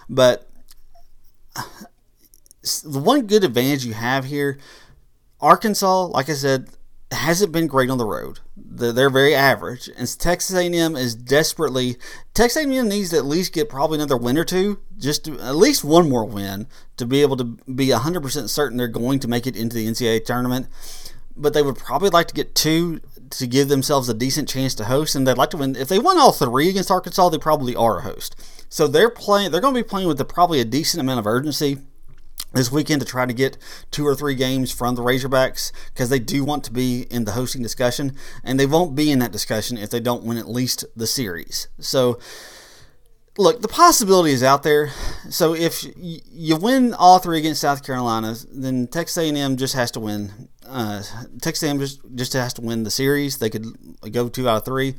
But 0.08 0.48
the 1.56 3.00
one 3.00 3.26
good 3.26 3.44
advantage 3.44 3.84
you 3.84 3.94
have 3.94 4.26
here, 4.26 4.58
Arkansas, 5.40 6.06
like 6.06 6.28
I 6.30 6.34
said, 6.34 6.68
hasn't 7.14 7.52
been 7.52 7.66
great 7.66 7.90
on 7.90 7.98
the 7.98 8.06
road. 8.06 8.40
They're 8.56 9.10
very 9.10 9.34
average, 9.34 9.88
and 9.96 10.08
Texas 10.18 10.56
A&M 10.56 10.96
is 10.96 11.14
desperately. 11.14 11.96
Texas 12.32 12.64
A&M 12.64 12.88
needs 12.88 13.10
to 13.10 13.16
at 13.16 13.24
least 13.24 13.52
get 13.52 13.68
probably 13.68 13.96
another 13.96 14.16
win 14.16 14.38
or 14.38 14.44
two, 14.44 14.80
just 14.98 15.24
to, 15.24 15.38
at 15.40 15.56
least 15.56 15.84
one 15.84 16.08
more 16.08 16.24
win 16.24 16.66
to 16.96 17.06
be 17.06 17.22
able 17.22 17.36
to 17.36 17.44
be 17.44 17.88
100% 17.88 18.48
certain 18.48 18.78
they're 18.78 18.88
going 18.88 19.18
to 19.20 19.28
make 19.28 19.46
it 19.46 19.56
into 19.56 19.76
the 19.76 19.86
NCAA 19.86 20.24
tournament. 20.24 20.66
But 21.36 21.52
they 21.52 21.62
would 21.62 21.76
probably 21.76 22.10
like 22.10 22.28
to 22.28 22.34
get 22.34 22.54
two 22.54 23.00
to 23.30 23.46
give 23.46 23.68
themselves 23.68 24.08
a 24.08 24.14
decent 24.14 24.48
chance 24.48 24.74
to 24.76 24.84
host, 24.84 25.14
and 25.14 25.26
they'd 25.26 25.36
like 25.36 25.50
to 25.50 25.56
win. 25.56 25.76
If 25.76 25.88
they 25.88 25.98
won 25.98 26.18
all 26.18 26.32
three 26.32 26.68
against 26.68 26.90
Arkansas, 26.90 27.28
they 27.30 27.38
probably 27.38 27.74
are 27.74 27.98
a 27.98 28.02
host. 28.02 28.36
So 28.68 28.86
they're 28.86 29.10
playing. 29.10 29.50
They're 29.50 29.60
going 29.60 29.74
to 29.74 29.82
be 29.82 29.88
playing 29.88 30.08
with 30.08 30.18
the, 30.18 30.24
probably 30.24 30.60
a 30.60 30.64
decent 30.64 31.00
amount 31.00 31.20
of 31.20 31.26
urgency 31.26 31.78
this 32.54 32.72
weekend 32.72 33.00
to 33.00 33.06
try 33.06 33.26
to 33.26 33.32
get 33.32 33.58
two 33.90 34.06
or 34.06 34.14
three 34.14 34.34
games 34.34 34.72
from 34.72 34.94
the 34.94 35.02
Razorbacks 35.02 35.72
because 35.92 36.08
they 36.08 36.18
do 36.18 36.44
want 36.44 36.64
to 36.64 36.72
be 36.72 37.02
in 37.10 37.24
the 37.24 37.32
hosting 37.32 37.62
discussion, 37.62 38.16
and 38.42 38.58
they 38.58 38.66
won't 38.66 38.94
be 38.94 39.10
in 39.10 39.18
that 39.20 39.32
discussion 39.32 39.76
if 39.76 39.90
they 39.90 40.00
don't 40.00 40.24
win 40.24 40.38
at 40.38 40.48
least 40.48 40.84
the 40.96 41.06
series. 41.06 41.68
So, 41.78 42.18
look, 43.36 43.60
the 43.60 43.68
possibility 43.68 44.32
is 44.32 44.42
out 44.42 44.62
there. 44.62 44.90
So 45.28 45.54
if 45.54 45.84
you 45.96 46.56
win 46.56 46.94
all 46.94 47.18
three 47.18 47.38
against 47.38 47.60
South 47.60 47.84
Carolina, 47.84 48.36
then 48.50 48.86
Texas 48.86 49.18
A&M 49.18 49.56
just 49.56 49.74
has 49.74 49.90
to 49.92 50.00
win 50.00 50.48
uh, 50.66 51.02
Texas 51.40 51.62
A&M 51.62 51.78
just, 51.78 52.00
just 52.14 52.32
has 52.32 52.54
to 52.54 52.62
win 52.62 52.84
the 52.84 52.90
series. 52.90 53.38
They 53.38 53.50
could 53.50 53.66
go 54.12 54.28
two 54.28 54.48
out 54.48 54.58
of 54.58 54.64
three. 54.64 54.94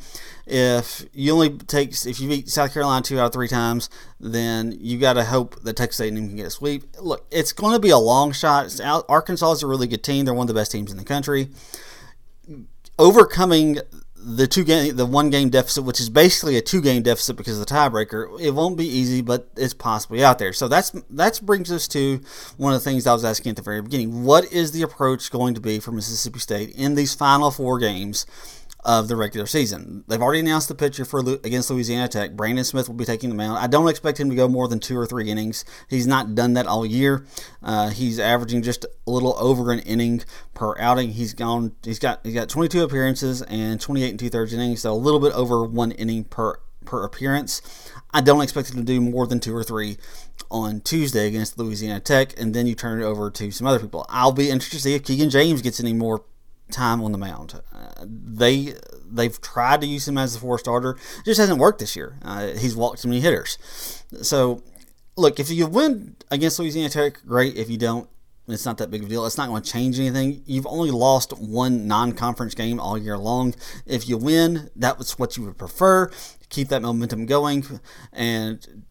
If 0.48 1.06
you 1.12 1.34
only 1.34 1.58
take 1.58 1.92
if 2.06 2.20
you 2.20 2.30
beat 2.30 2.50
South 2.50 2.74
Carolina 2.74 3.02
two 3.02 3.20
out 3.20 3.28
of 3.28 3.34
three 3.34 3.48
times, 3.48 3.90
then 4.20 4.78
you 4.80 5.00
got 5.00 5.14
to 5.14 5.24
hope 5.24 5.62
that 5.64 5.76
Texas 5.76 6.02
A&M 6.02 6.16
can 6.16 6.36
get 6.36 6.48
a 6.48 6.52
sweep. 6.52 6.84
Look, 7.00 7.26
it's 7.32 7.52
going 7.52 7.74
to 7.74 7.80
be 7.80 7.90
a 7.90 7.98
long 7.98 8.32
shot. 8.32 8.80
Arkansas 9.10 9.54
is 9.54 9.64
a 9.64 9.68
really 9.68 9.88
good 9.88 10.04
team. 10.04 10.26
They're 10.26 10.36
one 10.36 10.44
of 10.44 10.48
the 10.48 10.60
best 10.60 10.72
teams 10.72 10.92
in 10.92 10.98
the 10.98 11.04
country. 11.04 11.50
Overcoming 13.00 13.80
the 14.26 14.48
two 14.48 14.64
game, 14.64 14.96
the 14.96 15.06
one 15.06 15.30
game 15.30 15.50
deficit, 15.50 15.84
which 15.84 16.00
is 16.00 16.10
basically 16.10 16.58
a 16.58 16.62
two 16.62 16.82
game 16.82 17.04
deficit 17.04 17.36
because 17.36 17.60
of 17.60 17.66
the 17.66 17.74
tiebreaker. 17.74 18.40
It 18.42 18.52
won't 18.52 18.76
be 18.76 18.88
easy, 18.88 19.22
but 19.22 19.48
it's 19.56 19.74
possibly 19.74 20.24
out 20.24 20.40
there. 20.40 20.52
So 20.52 20.68
that's 20.68 20.90
that 21.12 21.40
brings 21.44 21.72
us 21.72 21.88
to 21.90 22.22
one 22.58 22.74
of 22.74 22.84
the 22.84 22.90
things 22.90 23.06
I 23.06 23.14
was 23.14 23.24
asking 23.24 23.52
at 23.52 23.56
the 23.56 23.62
very 23.62 23.84
beginning. 23.84 24.24
What 24.24 24.52
is 24.52 24.72
the 24.72 24.82
approach 24.82 25.30
going 25.30 25.54
to 25.54 25.62
be 25.62 25.80
for 25.80 25.92
Mississippi 25.92 26.40
State 26.40 26.70
in 26.76 26.96
these 26.96 27.14
final 27.14 27.52
four 27.52 27.78
games? 27.78 28.26
Of 28.86 29.08
the 29.08 29.15
regular 29.15 29.48
season. 29.48 30.04
They've 30.08 30.21
already 30.21 30.41
announced 30.41 30.67
the 30.67 30.76
pitcher 30.76 31.06
for 31.06 31.19
against 31.19 31.71
Louisiana 31.71 32.08
Tech. 32.08 32.34
Brandon 32.34 32.63
Smith 32.63 32.88
will 32.88 32.95
be 32.95 33.04
taking 33.04 33.30
the 33.30 33.36
mound. 33.36 33.58
I 33.58 33.65
don't 33.65 33.89
expect 33.89 34.19
him 34.19 34.30
to 34.30 34.36
go 34.36 34.48
more 34.48 34.67
than 34.67 34.80
two 34.80 34.95
or 34.95 35.08
three 35.08 35.30
innings. 35.30 35.65
He's 35.89 36.06
not 36.06 36.36
done 36.36 36.54
that 36.54 36.67
all 36.67 36.86
year. 36.86 37.26
Uh, 37.63 37.89
he's 37.89 38.19
averaging 38.19 38.62
just 38.62 38.86
a 38.86 39.12
little 39.12 39.36
over 39.39 39.71
an 39.71 39.80
inning 39.80 40.24
per 40.54 40.78
outing. 40.78 41.13
He's 41.13 41.34
gone. 41.34 41.74
He's 41.84 41.98
got 41.98 42.19
he's 42.24 42.36
got 42.36 42.48
22 42.48 42.84
appearances 42.84 43.41
and 43.41 43.82
28 43.82 44.10
and 44.12 44.19
two 44.19 44.30
thirds 44.30 44.54
innings, 44.54 44.82
so 44.82 44.93
a 44.93 44.95
little 44.95 45.19
bit 45.19 45.34
over 45.34 45.65
one 45.65 45.91
inning 45.91 46.24
per 46.24 46.60
per 46.86 47.04
appearance. 47.04 47.63
I 48.13 48.21
don't 48.21 48.41
expect 48.41 48.69
him 48.69 48.78
to 48.78 48.84
do 48.84 49.02
more 49.02 49.26
than 49.26 49.39
two 49.39 49.56
or 49.56 49.63
three 49.63 49.98
on 50.52 50.82
Tuesday 50.82 51.28
against 51.28 51.58
Louisiana 51.58 52.00
Tech, 52.00 52.39
and 52.39 52.54
then 52.54 52.67
you 52.67 52.76
turn 52.76 53.02
it 53.02 53.06
over 53.06 53.32
to 53.32 53.50
some 53.50 53.65
other 53.65 53.80
people. 53.80 54.06
I'll 54.10 54.32
be 54.32 54.52
interested 54.52 54.78
to 54.78 54.84
see 54.84 54.93
if 54.93 55.04
Keegan 55.04 55.32
James 55.32 55.63
gets 55.63 55.80
any 55.80 55.93
more 55.93 56.24
time 56.71 57.01
on 57.01 57.12
the 57.12 57.17
mound. 57.17 57.62
Uh, 57.73 58.06
they 58.08 58.73
they've 59.06 59.39
tried 59.41 59.82
to 59.82 59.88
use 59.88 60.08
him 60.08 60.17
as 60.17 60.36
a 60.36 60.39
four 60.39 60.58
starter, 60.60 60.91
it 60.91 61.25
just 61.25 61.39
hasn't 61.39 61.60
worked 61.60 61.80
this 61.80 61.95
year. 61.95 62.17
Uh, 62.21 62.47
he's 62.47 62.75
walked 62.75 63.01
too 63.01 63.08
many 63.08 63.21
hitters. 63.21 63.58
So, 64.21 64.63
look, 65.15 65.39
if 65.39 65.49
you 65.49 65.67
win 65.67 66.15
against 66.32 66.60
Louisiana 66.60 66.89
Tech, 66.89 67.21
great. 67.25 67.56
If 67.56 67.69
you 67.69 67.78
don't, 67.78 68.10
it's 68.47 68.65
not 68.65 68.78
that 68.78 68.91
big 68.91 69.01
of 69.01 69.08
a 69.08 69.10
deal. 69.10 69.25
It's 69.25 69.38
not 69.38 69.47
going 69.49 69.63
to 69.63 69.71
change 69.71 69.99
anything. 69.99 70.43
You've 70.45 70.67
only 70.67 70.91
lost 70.91 71.32
one 71.34 71.88
non-conference 71.88 72.54
game 72.54 72.80
all 72.80 72.97
year 72.97 73.17
long. 73.17 73.56
If 73.86 74.08
you 74.08 74.17
win, 74.17 74.69
that 74.75 74.97
was 74.97 75.17
what 75.17 75.36
you 75.36 75.43
would 75.45 75.58
prefer. 75.58 76.12
Keep 76.49 76.69
that 76.69 76.82
momentum 76.84 77.25
going 77.25 77.65
and 78.13 78.85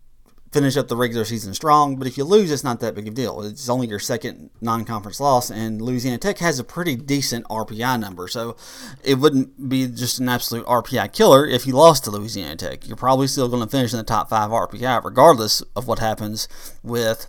finish 0.55 0.77
up 0.77 0.87
the 0.87 0.97
regular 0.97 1.25
season 1.25 1.53
strong. 1.53 1.97
But 1.97 2.07
if 2.07 2.17
you 2.17 2.23
lose, 2.25 2.53
it's 2.53 2.62
not 2.62 2.79
that 2.79 2.95
big 2.95 3.09
of 3.09 3.12
a 3.12 3.17
deal. 3.17 3.43
It's 3.43 3.69
only 3.69 3.88
your 3.88 3.99
second 3.99 4.51
non 4.61 4.85
conference 4.85 5.19
loss, 5.19 5.51
and 5.51 5.83
Louisiana 5.83 6.17
Tech 6.17 6.38
has 6.38 6.61
a 6.61 6.64
pretty 6.64 6.95
decent 6.95 7.45
RPI 7.47 7.99
number. 8.01 8.29
So 8.29 8.57
it 9.03 9.17
wouldn't 9.17 9.69
be 9.69 9.88
just 9.88 10.21
an 10.21 10.29
absolute 10.29 10.64
RPI 10.67 11.12
killer 11.12 11.45
if 11.45 11.67
you 11.67 11.75
lost 11.75 12.05
to 12.05 12.12
Louisiana 12.12 12.55
Tech. 12.55 12.87
You're 12.87 12.97
probably 12.97 13.27
still 13.27 13.49
going 13.49 13.64
to 13.64 13.69
finish 13.69 13.93
in 13.93 13.99
the 13.99 14.05
top 14.05 14.31
five 14.31 14.51
RPI, 14.51 15.05
regardless 15.05 15.61
of 15.75 15.88
what 15.88 15.99
happens 15.99 16.47
with 16.85 17.29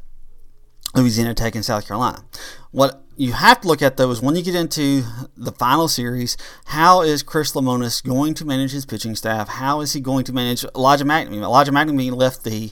Louisiana 0.93 1.33
Tech 1.33 1.55
and 1.55 1.65
South 1.65 1.87
Carolina. 1.87 2.23
What 2.69 3.01
you 3.17 3.31
have 3.33 3.61
to 3.61 3.67
look 3.67 3.81
at 3.81 3.97
though 3.97 4.11
is 4.11 4.21
when 4.21 4.35
you 4.35 4.43
get 4.43 4.55
into 4.55 5.03
the 5.35 5.51
final 5.51 5.87
series, 5.87 6.37
how 6.65 7.01
is 7.01 7.23
Chris 7.23 7.53
Lemonis 7.53 8.03
going 8.03 8.33
to 8.35 8.45
manage 8.45 8.71
his 8.71 8.85
pitching 8.85 9.15
staff? 9.15 9.47
How 9.47 9.81
is 9.81 9.93
he 9.93 9.99
going 9.99 10.25
to 10.25 10.33
manage 10.33 10.63
Elijah 10.75 11.05
MacNamee? 11.05 11.41
Elijah 11.41 11.71
MacNamee 11.71 12.15
left 12.15 12.43
the 12.43 12.71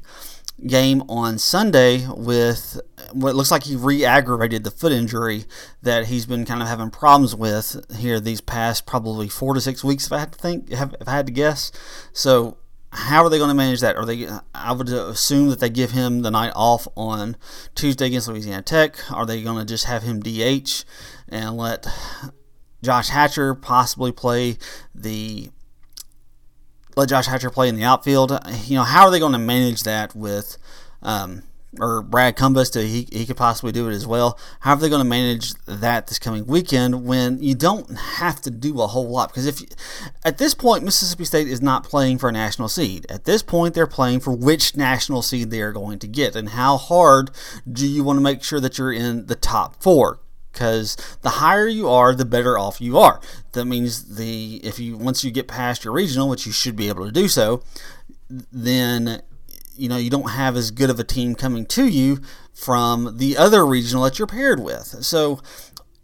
game 0.67 1.03
on 1.09 1.37
Sunday 1.37 2.07
with 2.07 2.79
what 3.11 3.35
looks 3.35 3.51
like 3.51 3.63
he 3.63 3.75
re-aggravated 3.75 4.63
the 4.63 4.71
foot 4.71 4.91
injury 4.91 5.45
that 5.81 6.05
he's 6.05 6.25
been 6.25 6.45
kind 6.45 6.61
of 6.61 6.67
having 6.67 6.89
problems 6.89 7.35
with 7.35 7.85
here 7.97 8.19
these 8.19 8.41
past 8.41 8.85
probably 8.85 9.27
four 9.27 9.53
to 9.53 9.61
six 9.61 9.83
weeks. 9.83 10.05
If 10.05 10.13
I 10.13 10.19
had 10.19 10.31
to 10.31 10.39
think, 10.39 10.71
if 10.71 11.07
I 11.07 11.11
had 11.11 11.25
to 11.27 11.33
guess, 11.33 11.71
so 12.13 12.57
how 12.91 13.23
are 13.23 13.29
they 13.29 13.37
going 13.37 13.49
to 13.49 13.55
manage 13.55 13.81
that? 13.81 13.95
Are 13.95 14.05
they? 14.05 14.27
I 14.53 14.71
would 14.71 14.89
assume 14.89 15.49
that 15.49 15.59
they 15.59 15.69
give 15.69 15.91
him 15.91 16.21
the 16.21 16.31
night 16.31 16.53
off 16.55 16.87
on 16.95 17.35
Tuesday 17.75 18.07
against 18.07 18.27
Louisiana 18.27 18.61
Tech. 18.61 19.11
Are 19.11 19.25
they 19.25 19.41
going 19.41 19.57
to 19.57 19.65
just 19.65 19.85
have 19.85 20.03
him 20.03 20.21
DH 20.21 20.85
and 21.27 21.57
let 21.57 21.87
Josh 22.83 23.09
Hatcher 23.09 23.55
possibly 23.55 24.11
play 24.11 24.57
the 24.93 25.49
let 26.95 27.09
Josh 27.09 27.27
Hatcher 27.27 27.49
play 27.49 27.69
in 27.69 27.75
the 27.75 27.83
outfield. 27.83 28.31
You 28.65 28.75
know, 28.75 28.83
how 28.83 29.05
are 29.05 29.11
they 29.11 29.19
going 29.19 29.33
to 29.33 29.39
manage 29.39 29.83
that 29.83 30.15
with 30.15 30.57
um, 31.01 31.43
or 31.79 32.01
Brad 32.01 32.35
Cumbest, 32.35 32.75
he, 32.75 33.07
he 33.11 33.25
could 33.25 33.37
possibly 33.37 33.71
do 33.71 33.89
it 33.89 33.93
as 33.93 34.05
well. 34.05 34.37
How 34.59 34.73
are 34.73 34.77
they 34.77 34.89
going 34.89 35.03
to 35.03 35.09
manage 35.09 35.53
that 35.65 36.07
this 36.07 36.19
coming 36.19 36.45
weekend 36.45 37.05
when 37.05 37.41
you 37.41 37.55
don't 37.55 37.97
have 37.97 38.41
to 38.41 38.51
do 38.51 38.81
a 38.81 38.87
whole 38.87 39.09
lot? 39.09 39.29
Because 39.29 39.45
if 39.45 39.61
you, 39.61 39.67
at 40.23 40.37
this 40.37 40.53
point 40.53 40.83
Mississippi 40.83 41.25
State 41.25 41.47
is 41.47 41.61
not 41.61 41.83
playing 41.83 42.19
for 42.19 42.29
a 42.29 42.31
national 42.31 42.69
seed. 42.69 43.05
At 43.09 43.25
this 43.25 43.41
point, 43.41 43.73
they're 43.73 43.87
playing 43.87 44.19
for 44.19 44.31
which 44.31 44.75
national 44.75 45.21
seed 45.21 45.49
they 45.49 45.61
are 45.61 45.71
going 45.71 45.99
to 45.99 46.07
get, 46.07 46.35
and 46.35 46.49
how 46.49 46.77
hard 46.77 47.31
do 47.71 47.87
you 47.87 48.03
want 48.03 48.17
to 48.17 48.21
make 48.21 48.43
sure 48.43 48.59
that 48.59 48.77
you're 48.77 48.93
in 48.93 49.25
the 49.27 49.35
top 49.35 49.81
four? 49.81 50.19
because 50.53 50.95
the 51.21 51.29
higher 51.29 51.67
you 51.67 51.89
are, 51.89 52.13
the 52.13 52.25
better 52.25 52.57
off 52.57 52.79
you 52.79 52.97
are. 52.97 53.19
That 53.53 53.65
means 53.65 54.15
the 54.15 54.59
if 54.63 54.79
you 54.79 54.97
once 54.97 55.23
you 55.23 55.31
get 55.31 55.47
past 55.47 55.83
your 55.83 55.93
regional, 55.93 56.29
which 56.29 56.45
you 56.45 56.51
should 56.51 56.75
be 56.75 56.89
able 56.89 57.05
to 57.05 57.11
do 57.11 57.27
so, 57.27 57.63
then 58.51 59.21
you 59.75 59.89
know 59.89 59.97
you 59.97 60.09
don't 60.09 60.31
have 60.31 60.55
as 60.55 60.71
good 60.71 60.89
of 60.89 60.99
a 60.99 61.03
team 61.03 61.35
coming 61.35 61.65
to 61.67 61.85
you 61.85 62.19
from 62.53 63.17
the 63.17 63.37
other 63.37 63.65
regional 63.65 64.03
that 64.03 64.19
you're 64.19 64.27
paired 64.27 64.59
with. 64.59 64.85
So 65.03 65.39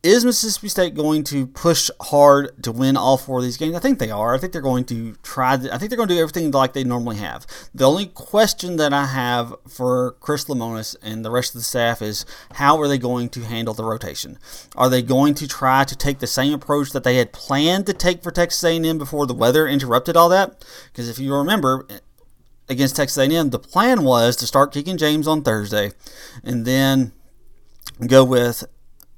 is 0.01 0.23
Mississippi 0.23 0.69
State 0.69 0.95
going 0.95 1.23
to 1.25 1.45
push 1.47 1.89
hard 2.01 2.63
to 2.63 2.71
win 2.71 2.95
all 2.95 3.17
four 3.17 3.39
of 3.39 3.43
these 3.43 3.57
games? 3.57 3.75
I 3.75 3.79
think 3.79 3.99
they 3.99 4.09
are. 4.09 4.33
I 4.33 4.37
think 4.37 4.53
they're 4.53 4.61
going 4.61 4.85
to 4.85 5.15
try. 5.23 5.53
I 5.53 5.77
think 5.77 5.89
they're 5.89 5.97
going 5.97 6.07
to 6.07 6.15
do 6.15 6.21
everything 6.21 6.51
like 6.51 6.71
they 6.71 6.85
normally 6.85 7.17
have. 7.17 7.45
The 7.73 7.87
only 7.87 8.05
question 8.05 8.77
that 8.77 8.93
I 8.93 9.07
have 9.07 9.53
for 9.67 10.13
Chris 10.21 10.45
Lemonis 10.45 10.95
and 11.01 11.25
the 11.25 11.31
rest 11.31 11.53
of 11.53 11.59
the 11.59 11.65
staff 11.65 12.01
is 12.01 12.25
how 12.53 12.79
are 12.79 12.87
they 12.87 12.97
going 12.97 13.27
to 13.29 13.41
handle 13.41 13.73
the 13.73 13.83
rotation? 13.83 14.37
Are 14.75 14.89
they 14.89 15.01
going 15.01 15.33
to 15.35 15.47
try 15.47 15.83
to 15.83 15.95
take 15.95 16.19
the 16.19 16.27
same 16.27 16.53
approach 16.53 16.91
that 16.91 17.03
they 17.03 17.17
had 17.17 17.33
planned 17.33 17.85
to 17.87 17.93
take 17.93 18.23
for 18.23 18.31
Texas 18.31 18.63
A&M 18.63 18.97
before 18.97 19.25
the 19.25 19.33
weather 19.33 19.67
interrupted 19.67 20.15
all 20.15 20.29
that? 20.29 20.63
Because 20.91 21.09
if 21.09 21.19
you 21.19 21.35
remember, 21.35 21.85
against 22.69 22.95
Texas 22.95 23.17
A&M, 23.17 23.49
the 23.49 23.59
plan 23.59 24.03
was 24.03 24.37
to 24.37 24.47
start 24.47 24.71
Keegan 24.71 24.97
James 24.97 25.27
on 25.27 25.41
Thursday, 25.41 25.91
and 26.41 26.65
then 26.65 27.11
go 28.07 28.23
with 28.23 28.63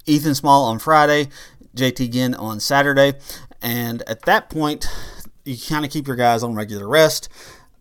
Ethan 0.06 0.36
Small 0.36 0.66
on 0.66 0.80
Friday, 0.80 1.30
JT 1.76 2.12
Ginn 2.12 2.36
on 2.36 2.60
Saturday, 2.60 3.14
and 3.62 4.02
at 4.08 4.24
that 4.24 4.50
point, 4.50 4.88
you 5.46 5.58
kind 5.58 5.86
of 5.86 5.92
keep 5.92 6.08
your 6.08 6.16
guys 6.16 6.44
on 6.44 6.56
regular 6.56 6.88
rest. 6.88 7.30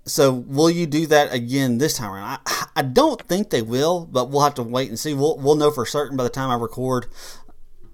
So 0.04 0.32
will 0.32 0.70
you 0.70 0.86
do 0.86 1.06
that 1.06 1.32
again 1.32 1.78
this 1.78 1.96
time 1.96 2.12
around? 2.12 2.40
I, 2.46 2.66
I 2.76 2.82
don't 2.82 3.20
think 3.22 3.50
they 3.50 3.62
will, 3.62 4.06
but 4.06 4.30
we'll 4.30 4.42
have 4.42 4.54
to 4.54 4.62
wait 4.62 4.88
and 4.88 4.98
see. 4.98 5.14
We'll, 5.14 5.36
we'll 5.38 5.56
know 5.56 5.70
for 5.70 5.86
certain 5.86 6.16
by 6.16 6.24
the 6.24 6.30
time 6.30 6.50
I 6.50 6.54
record 6.54 7.06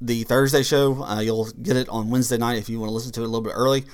the 0.01 0.25
Thursday 0.25 0.63
show. 0.63 1.03
Uh, 1.03 1.21
you'll 1.21 1.51
get 1.63 1.77
it 1.77 1.89
on 1.89 2.11
Wednesday 2.11 2.39
night 2.39 2.59
if 2.59 2.69
you 2.69 2.79
want 2.79 2.91
to 2.91 2.95
listen 2.95 3.13
to 3.13 3.23
it 3.23 3.25
a 3.25 3.29
little 3.29 3.43
bit 3.43 3.55
early. 3.55 3.85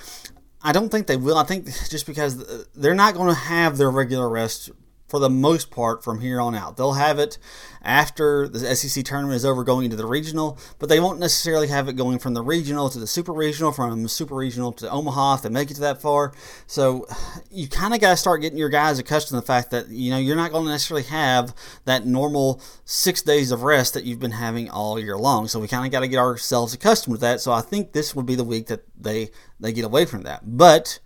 I 0.61 0.71
don't 0.71 0.89
think 0.89 1.07
they 1.07 1.17
will. 1.17 1.37
I 1.37 1.43
think 1.43 1.65
just 1.89 2.05
because 2.05 2.67
they're 2.73 2.95
not 2.95 3.15
going 3.15 3.29
to 3.29 3.39
have 3.39 3.77
their 3.77 3.91
regular 3.91 4.29
rest 4.29 4.69
for 5.13 5.19
the 5.19 5.29
most 5.29 5.69
part 5.69 6.03
from 6.03 6.21
here 6.21 6.41
on 6.41 6.55
out. 6.55 6.75
They'll 6.75 6.93
have 6.93 7.19
it 7.19 7.37
after 7.83 8.47
the 8.47 8.75
SEC 8.75 9.05
tournament 9.05 9.35
is 9.35 9.45
over 9.45 9.63
going 9.63 9.85
into 9.85 9.95
the 9.95 10.07
regional, 10.07 10.57
but 10.79 10.89
they 10.89 10.99
won't 10.99 11.19
necessarily 11.19 11.67
have 11.67 11.87
it 11.87 11.93
going 11.93 12.17
from 12.17 12.33
the 12.33 12.41
regional 12.41 12.89
to 12.89 12.97
the 12.97 13.05
super 13.05 13.31
regional, 13.31 13.71
from 13.71 14.07
super 14.07 14.33
regional 14.33 14.71
to 14.71 14.89
Omaha 14.89 15.35
if 15.35 15.41
they 15.43 15.49
make 15.49 15.69
it 15.69 15.75
to 15.75 15.81
that 15.81 16.01
far. 16.01 16.33
So 16.65 17.05
you 17.51 17.67
kind 17.67 17.93
of 17.93 18.01
got 18.01 18.09
to 18.09 18.17
start 18.17 18.41
getting 18.41 18.57
your 18.57 18.69
guys 18.69 18.97
accustomed 18.97 19.39
to 19.39 19.45
the 19.45 19.45
fact 19.45 19.69
that 19.69 19.89
you 19.89 20.09
know 20.09 20.17
you're 20.17 20.35
not 20.35 20.51
going 20.51 20.65
to 20.65 20.71
necessarily 20.71 21.03
have 21.03 21.53
that 21.85 22.07
normal 22.07 22.59
six 22.83 23.21
days 23.21 23.51
of 23.51 23.61
rest 23.61 23.93
that 23.93 24.05
you've 24.05 24.19
been 24.19 24.31
having 24.31 24.67
all 24.67 24.99
year 24.99 25.15
long. 25.15 25.47
So 25.47 25.59
we 25.59 25.67
kind 25.67 25.85
of 25.85 25.91
got 25.91 25.99
to 25.99 26.07
get 26.07 26.17
ourselves 26.17 26.73
accustomed 26.73 27.17
to 27.17 27.21
that. 27.21 27.39
So 27.39 27.51
I 27.51 27.61
think 27.61 27.91
this 27.91 28.15
would 28.15 28.25
be 28.25 28.33
the 28.33 28.43
week 28.43 28.65
that 28.65 28.81
they 28.99 29.29
they 29.59 29.73
get 29.73 29.85
away 29.85 30.05
from 30.05 30.23
that, 30.23 30.57
but 30.57 30.97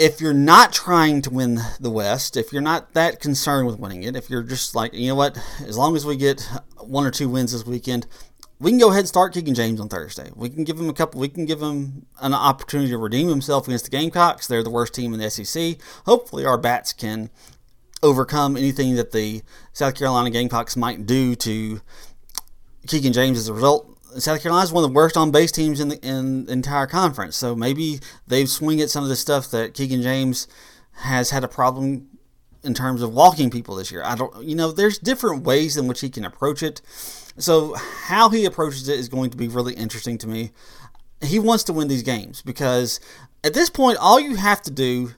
if 0.00 0.18
you're 0.18 0.32
not 0.32 0.72
trying 0.72 1.20
to 1.20 1.28
win 1.28 1.60
the 1.78 1.90
West, 1.90 2.34
if 2.34 2.54
you're 2.54 2.62
not 2.62 2.94
that 2.94 3.20
concerned 3.20 3.66
with 3.66 3.78
winning 3.78 4.02
it, 4.02 4.16
if 4.16 4.30
you're 4.30 4.42
just 4.42 4.74
like, 4.74 4.94
you 4.94 5.08
know 5.08 5.14
what, 5.14 5.36
as 5.66 5.76
long 5.76 5.94
as 5.94 6.06
we 6.06 6.16
get 6.16 6.40
one 6.78 7.04
or 7.04 7.10
two 7.10 7.28
wins 7.28 7.52
this 7.52 7.66
weekend, 7.66 8.06
we 8.58 8.70
can 8.70 8.80
go 8.80 8.88
ahead 8.88 9.00
and 9.00 9.08
start 9.08 9.34
Keegan 9.34 9.54
James 9.54 9.78
on 9.78 9.90
Thursday. 9.90 10.30
We 10.34 10.48
can 10.48 10.64
give 10.64 10.80
him 10.80 10.88
a 10.88 10.94
couple. 10.94 11.20
We 11.20 11.28
can 11.28 11.44
give 11.44 11.60
him 11.60 12.06
an 12.18 12.32
opportunity 12.32 12.90
to 12.90 12.96
redeem 12.96 13.28
himself 13.28 13.66
against 13.66 13.84
the 13.84 13.90
Gamecocks. 13.90 14.46
They're 14.46 14.62
the 14.62 14.70
worst 14.70 14.94
team 14.94 15.12
in 15.12 15.20
the 15.20 15.30
SEC. 15.30 15.76
Hopefully, 16.06 16.46
our 16.46 16.56
bats 16.56 16.94
can 16.94 17.28
overcome 18.02 18.56
anything 18.56 18.96
that 18.96 19.12
the 19.12 19.42
South 19.74 19.94
Carolina 19.94 20.30
Gamecocks 20.30 20.78
might 20.78 21.04
do 21.04 21.34
to 21.36 21.82
Keegan 22.86 23.12
James 23.12 23.36
as 23.36 23.48
a 23.48 23.54
result. 23.54 23.89
South 24.18 24.42
Carolina 24.42 24.64
is 24.64 24.72
one 24.72 24.84
of 24.84 24.90
the 24.90 24.94
worst 24.94 25.16
on 25.16 25.30
base 25.30 25.52
teams 25.52 25.80
in 25.80 25.88
the, 25.88 26.06
in 26.06 26.46
the 26.46 26.52
entire 26.52 26.86
conference. 26.86 27.36
So 27.36 27.54
maybe 27.54 28.00
they've 28.26 28.48
swing 28.48 28.80
at 28.80 28.90
some 28.90 29.02
of 29.02 29.08
the 29.08 29.16
stuff 29.16 29.50
that 29.50 29.74
Keegan 29.74 30.02
James 30.02 30.46
has 30.92 31.30
had 31.30 31.44
a 31.44 31.48
problem 31.48 32.08
in 32.62 32.74
terms 32.74 33.02
of 33.02 33.12
walking 33.12 33.50
people 33.50 33.74
this 33.74 33.90
year. 33.90 34.02
I 34.04 34.14
don't, 34.14 34.44
you 34.44 34.54
know, 34.54 34.72
there's 34.72 34.98
different 34.98 35.44
ways 35.44 35.76
in 35.76 35.86
which 35.86 36.00
he 36.00 36.10
can 36.10 36.24
approach 36.24 36.62
it. 36.62 36.80
So 37.38 37.74
how 37.74 38.28
he 38.28 38.44
approaches 38.44 38.88
it 38.88 38.98
is 38.98 39.08
going 39.08 39.30
to 39.30 39.36
be 39.36 39.48
really 39.48 39.74
interesting 39.74 40.18
to 40.18 40.28
me. 40.28 40.50
He 41.22 41.38
wants 41.38 41.64
to 41.64 41.72
win 41.72 41.88
these 41.88 42.02
games 42.02 42.42
because 42.42 43.00
at 43.44 43.54
this 43.54 43.70
point, 43.70 43.98
all 43.98 44.20
you 44.20 44.36
have 44.36 44.62
to 44.62 44.70
do 44.70 45.12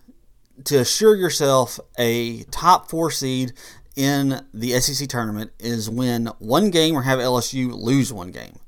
to 0.65 0.79
assure 0.79 1.17
yourself 1.17 1.81
a 1.99 2.43
top 2.45 2.89
four 2.89 3.11
seed 3.11 3.53
in 3.97 4.45
the 4.55 4.79
SEC 4.81 5.09
tournament 5.09 5.51
is 5.59 5.91
win 5.91 6.27
one 6.39 6.71
game 6.71 6.95
or 6.95 7.03
have 7.03 7.19
LSU 7.19 7.73
lose 7.73 8.13
one 8.13 8.31
game. 8.31 8.59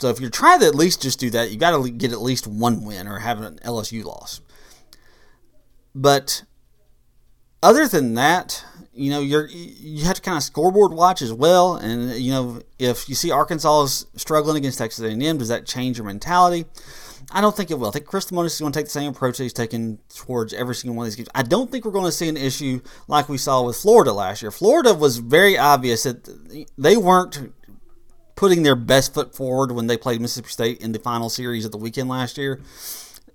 So 0.00 0.08
if 0.08 0.18
you're 0.18 0.30
trying 0.30 0.60
to 0.60 0.66
at 0.66 0.74
least 0.74 1.02
just 1.02 1.20
do 1.20 1.28
that, 1.30 1.50
you 1.50 1.58
got 1.58 1.70
to 1.70 1.90
get 1.90 2.10
at 2.12 2.22
least 2.22 2.46
one 2.46 2.84
win 2.84 3.06
or 3.06 3.18
have 3.18 3.40
an 3.42 3.58
LSU 3.64 4.02
loss. 4.02 4.40
But 5.94 6.44
other 7.62 7.86
than 7.86 8.14
that, 8.14 8.64
you 8.94 9.10
know, 9.10 9.20
you're 9.20 9.46
you 9.46 10.04
have 10.04 10.16
to 10.16 10.22
kind 10.22 10.38
of 10.38 10.42
scoreboard 10.42 10.92
watch 10.92 11.20
as 11.20 11.32
well. 11.32 11.74
And 11.74 12.12
you 12.14 12.32
know, 12.32 12.62
if 12.78 13.10
you 13.10 13.14
see 13.14 13.30
Arkansas 13.30 13.82
is 13.82 14.06
struggling 14.16 14.56
against 14.56 14.78
Texas 14.78 15.04
A&M, 15.04 15.38
does 15.38 15.48
that 15.48 15.66
change 15.66 15.98
your 15.98 16.06
mentality? 16.06 16.64
I 17.32 17.40
don't 17.40 17.54
think 17.54 17.70
it 17.70 17.74
will. 17.74 17.88
I 17.88 17.90
think 17.92 18.06
Chris 18.06 18.30
Lemonis 18.30 18.46
is 18.46 18.60
going 18.60 18.72
to 18.72 18.78
take 18.78 18.86
the 18.86 18.90
same 18.90 19.10
approach 19.10 19.36
that 19.36 19.44
he's 19.44 19.52
taken 19.52 19.98
towards 20.08 20.52
every 20.52 20.74
single 20.74 20.96
one 20.96 21.06
of 21.06 21.12
these 21.12 21.16
games. 21.16 21.28
I 21.34 21.42
don't 21.42 21.70
think 21.70 21.84
we're 21.84 21.92
going 21.92 22.06
to 22.06 22.12
see 22.12 22.28
an 22.28 22.36
issue 22.36 22.80
like 23.06 23.28
we 23.28 23.38
saw 23.38 23.62
with 23.62 23.76
Florida 23.76 24.12
last 24.12 24.42
year. 24.42 24.50
Florida 24.50 24.94
was 24.94 25.18
very 25.18 25.56
obvious 25.56 26.02
that 26.04 26.66
they 26.76 26.96
weren't 26.96 27.52
putting 28.40 28.62
their 28.62 28.74
best 28.74 29.12
foot 29.12 29.36
forward 29.36 29.70
when 29.70 29.86
they 29.86 29.98
played 29.98 30.18
Mississippi 30.18 30.48
State 30.48 30.80
in 30.80 30.92
the 30.92 30.98
final 30.98 31.28
series 31.28 31.66
of 31.66 31.72
the 31.72 31.76
weekend 31.76 32.08
last 32.08 32.38
year. 32.38 32.58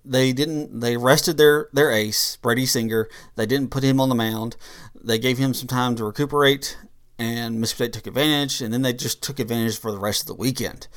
They 0.04 0.34
didn't. 0.34 0.80
They 0.80 0.98
rested 0.98 1.38
their 1.38 1.70
their 1.74 1.92
ace, 1.92 2.38
Brady 2.38 2.66
Singer. 2.66 3.08
They 3.36 3.46
didn't 3.46 3.70
put 3.70 3.84
him 3.84 4.02
on 4.02 4.10
the 4.10 4.16
mound. 4.16 4.58
They 5.00 5.20
gave 5.20 5.38
him 5.38 5.54
some 5.54 5.68
time 5.68 5.96
to 5.98 6.06
recuperate, 6.06 6.80
and 7.20 7.62
Mississippi 7.62 7.92
State 7.92 7.94
took 7.94 8.08
advantage. 8.08 8.62
And 8.62 8.74
then 8.74 8.82
they 8.82 8.94
just 8.94 9.22
took 9.22 9.40
advantage 9.40 9.78
for 9.78 9.92
the 9.92 10.00
rest 10.00 10.22
of 10.22 10.28
the 10.28 10.34
weekend. 10.34 10.88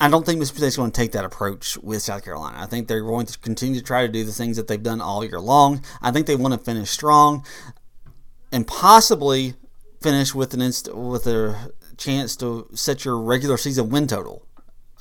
I 0.00 0.08
don't 0.08 0.24
think 0.24 0.38
Mississippi 0.38 0.60
State's 0.60 0.76
going 0.76 0.92
to 0.92 1.00
take 1.00 1.10
that 1.12 1.24
approach 1.24 1.76
with 1.78 2.02
South 2.02 2.24
Carolina. 2.24 2.56
I 2.60 2.66
think 2.66 2.86
they're 2.86 3.02
going 3.02 3.26
to 3.26 3.36
continue 3.40 3.80
to 3.80 3.84
try 3.84 4.06
to 4.06 4.12
do 4.12 4.22
the 4.22 4.32
things 4.32 4.58
that 4.58 4.68
they've 4.68 4.80
done 4.80 5.00
all 5.00 5.24
year 5.24 5.40
long. 5.40 5.82
I 6.00 6.12
think 6.12 6.28
they 6.28 6.36
want 6.36 6.54
to 6.54 6.60
finish 6.60 6.90
strong 6.90 7.44
and 8.52 8.64
possibly 8.64 9.54
finish 10.00 10.36
with 10.36 10.54
an 10.54 10.60
inst- 10.60 10.94
with 10.94 11.26
a 11.26 11.72
chance 12.00 12.34
to 12.36 12.68
set 12.74 13.04
your 13.04 13.18
regular 13.18 13.56
season 13.56 13.90
win 13.90 14.06
total. 14.06 14.46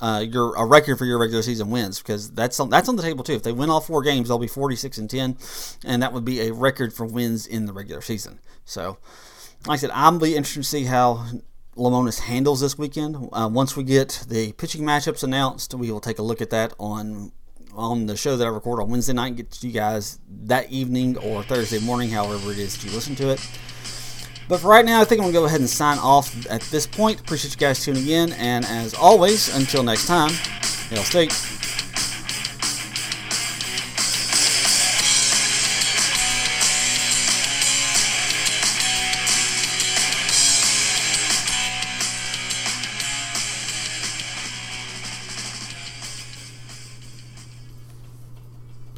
Uh, 0.01 0.23
your 0.25 0.55
a 0.55 0.65
record 0.65 0.97
for 0.97 1.03
your 1.03 1.17
regular 1.17 1.41
season 1.41 1.69
wins 1.69 1.99
because 1.99 2.31
that's 2.31 2.57
on, 2.59 2.69
that's 2.69 2.87
on 2.87 2.95
the 2.95 3.01
table 3.01 3.23
too. 3.23 3.33
If 3.33 3.43
they 3.43 3.51
win 3.51 3.69
all 3.69 3.81
four 3.81 4.01
games, 4.01 4.29
they'll 4.29 4.39
be 4.39 4.47
46 4.47 4.97
and 4.97 5.09
10, 5.09 5.37
and 5.83 6.01
that 6.01 6.13
would 6.13 6.23
be 6.23 6.39
a 6.41 6.53
record 6.53 6.93
for 6.93 7.05
wins 7.05 7.45
in 7.45 7.65
the 7.65 7.73
regular 7.73 8.01
season. 8.01 8.39
So, 8.63 8.97
like 9.67 9.79
I 9.79 9.81
said, 9.81 9.91
I'm 9.93 10.17
be 10.17 10.37
interested 10.37 10.61
to 10.61 10.63
see 10.63 10.83
how 10.85 11.25
Lemonis 11.75 12.19
handles 12.21 12.61
this 12.61 12.77
weekend. 12.77 13.29
Uh, 13.33 13.49
once 13.51 13.75
we 13.75 13.83
get 13.83 14.23
the 14.29 14.53
pitching 14.53 14.83
matchups 14.83 15.23
announced, 15.23 15.73
we 15.73 15.91
will 15.91 15.99
take 15.99 16.19
a 16.19 16.23
look 16.23 16.41
at 16.41 16.49
that 16.51 16.73
on 16.79 17.33
on 17.73 18.07
the 18.07 18.17
show 18.17 18.35
that 18.35 18.45
I 18.45 18.49
record 18.49 18.81
on 18.81 18.89
Wednesday 18.89 19.13
night 19.13 19.35
get 19.35 19.51
to 19.51 19.67
you 19.67 19.73
guys 19.73 20.19
that 20.45 20.71
evening 20.71 21.17
or 21.17 21.43
Thursday 21.43 21.79
morning, 21.79 22.09
however 22.09 22.51
it 22.51 22.57
is 22.57 22.75
that 22.75 22.85
you 22.85 22.91
listen 22.91 23.15
to 23.15 23.29
it. 23.29 23.39
But 24.49 24.61
for 24.61 24.67
right 24.67 24.83
now, 24.83 24.99
I 24.99 25.05
think 25.05 25.21
I'm 25.21 25.25
going 25.25 25.33
to 25.33 25.39
go 25.39 25.45
ahead 25.45 25.59
and 25.59 25.69
sign 25.69 25.99
off 25.99 26.35
at 26.49 26.61
this 26.63 26.87
point. 26.87 27.19
Appreciate 27.21 27.51
you 27.53 27.59
guys 27.59 27.85
tuning 27.85 28.07
in. 28.07 28.33
And 28.33 28.65
as 28.65 28.95
always, 28.95 29.55
until 29.55 29.83
next 29.83 30.07
time, 30.07 30.31
Hail 30.89 31.03
State. 31.03 31.58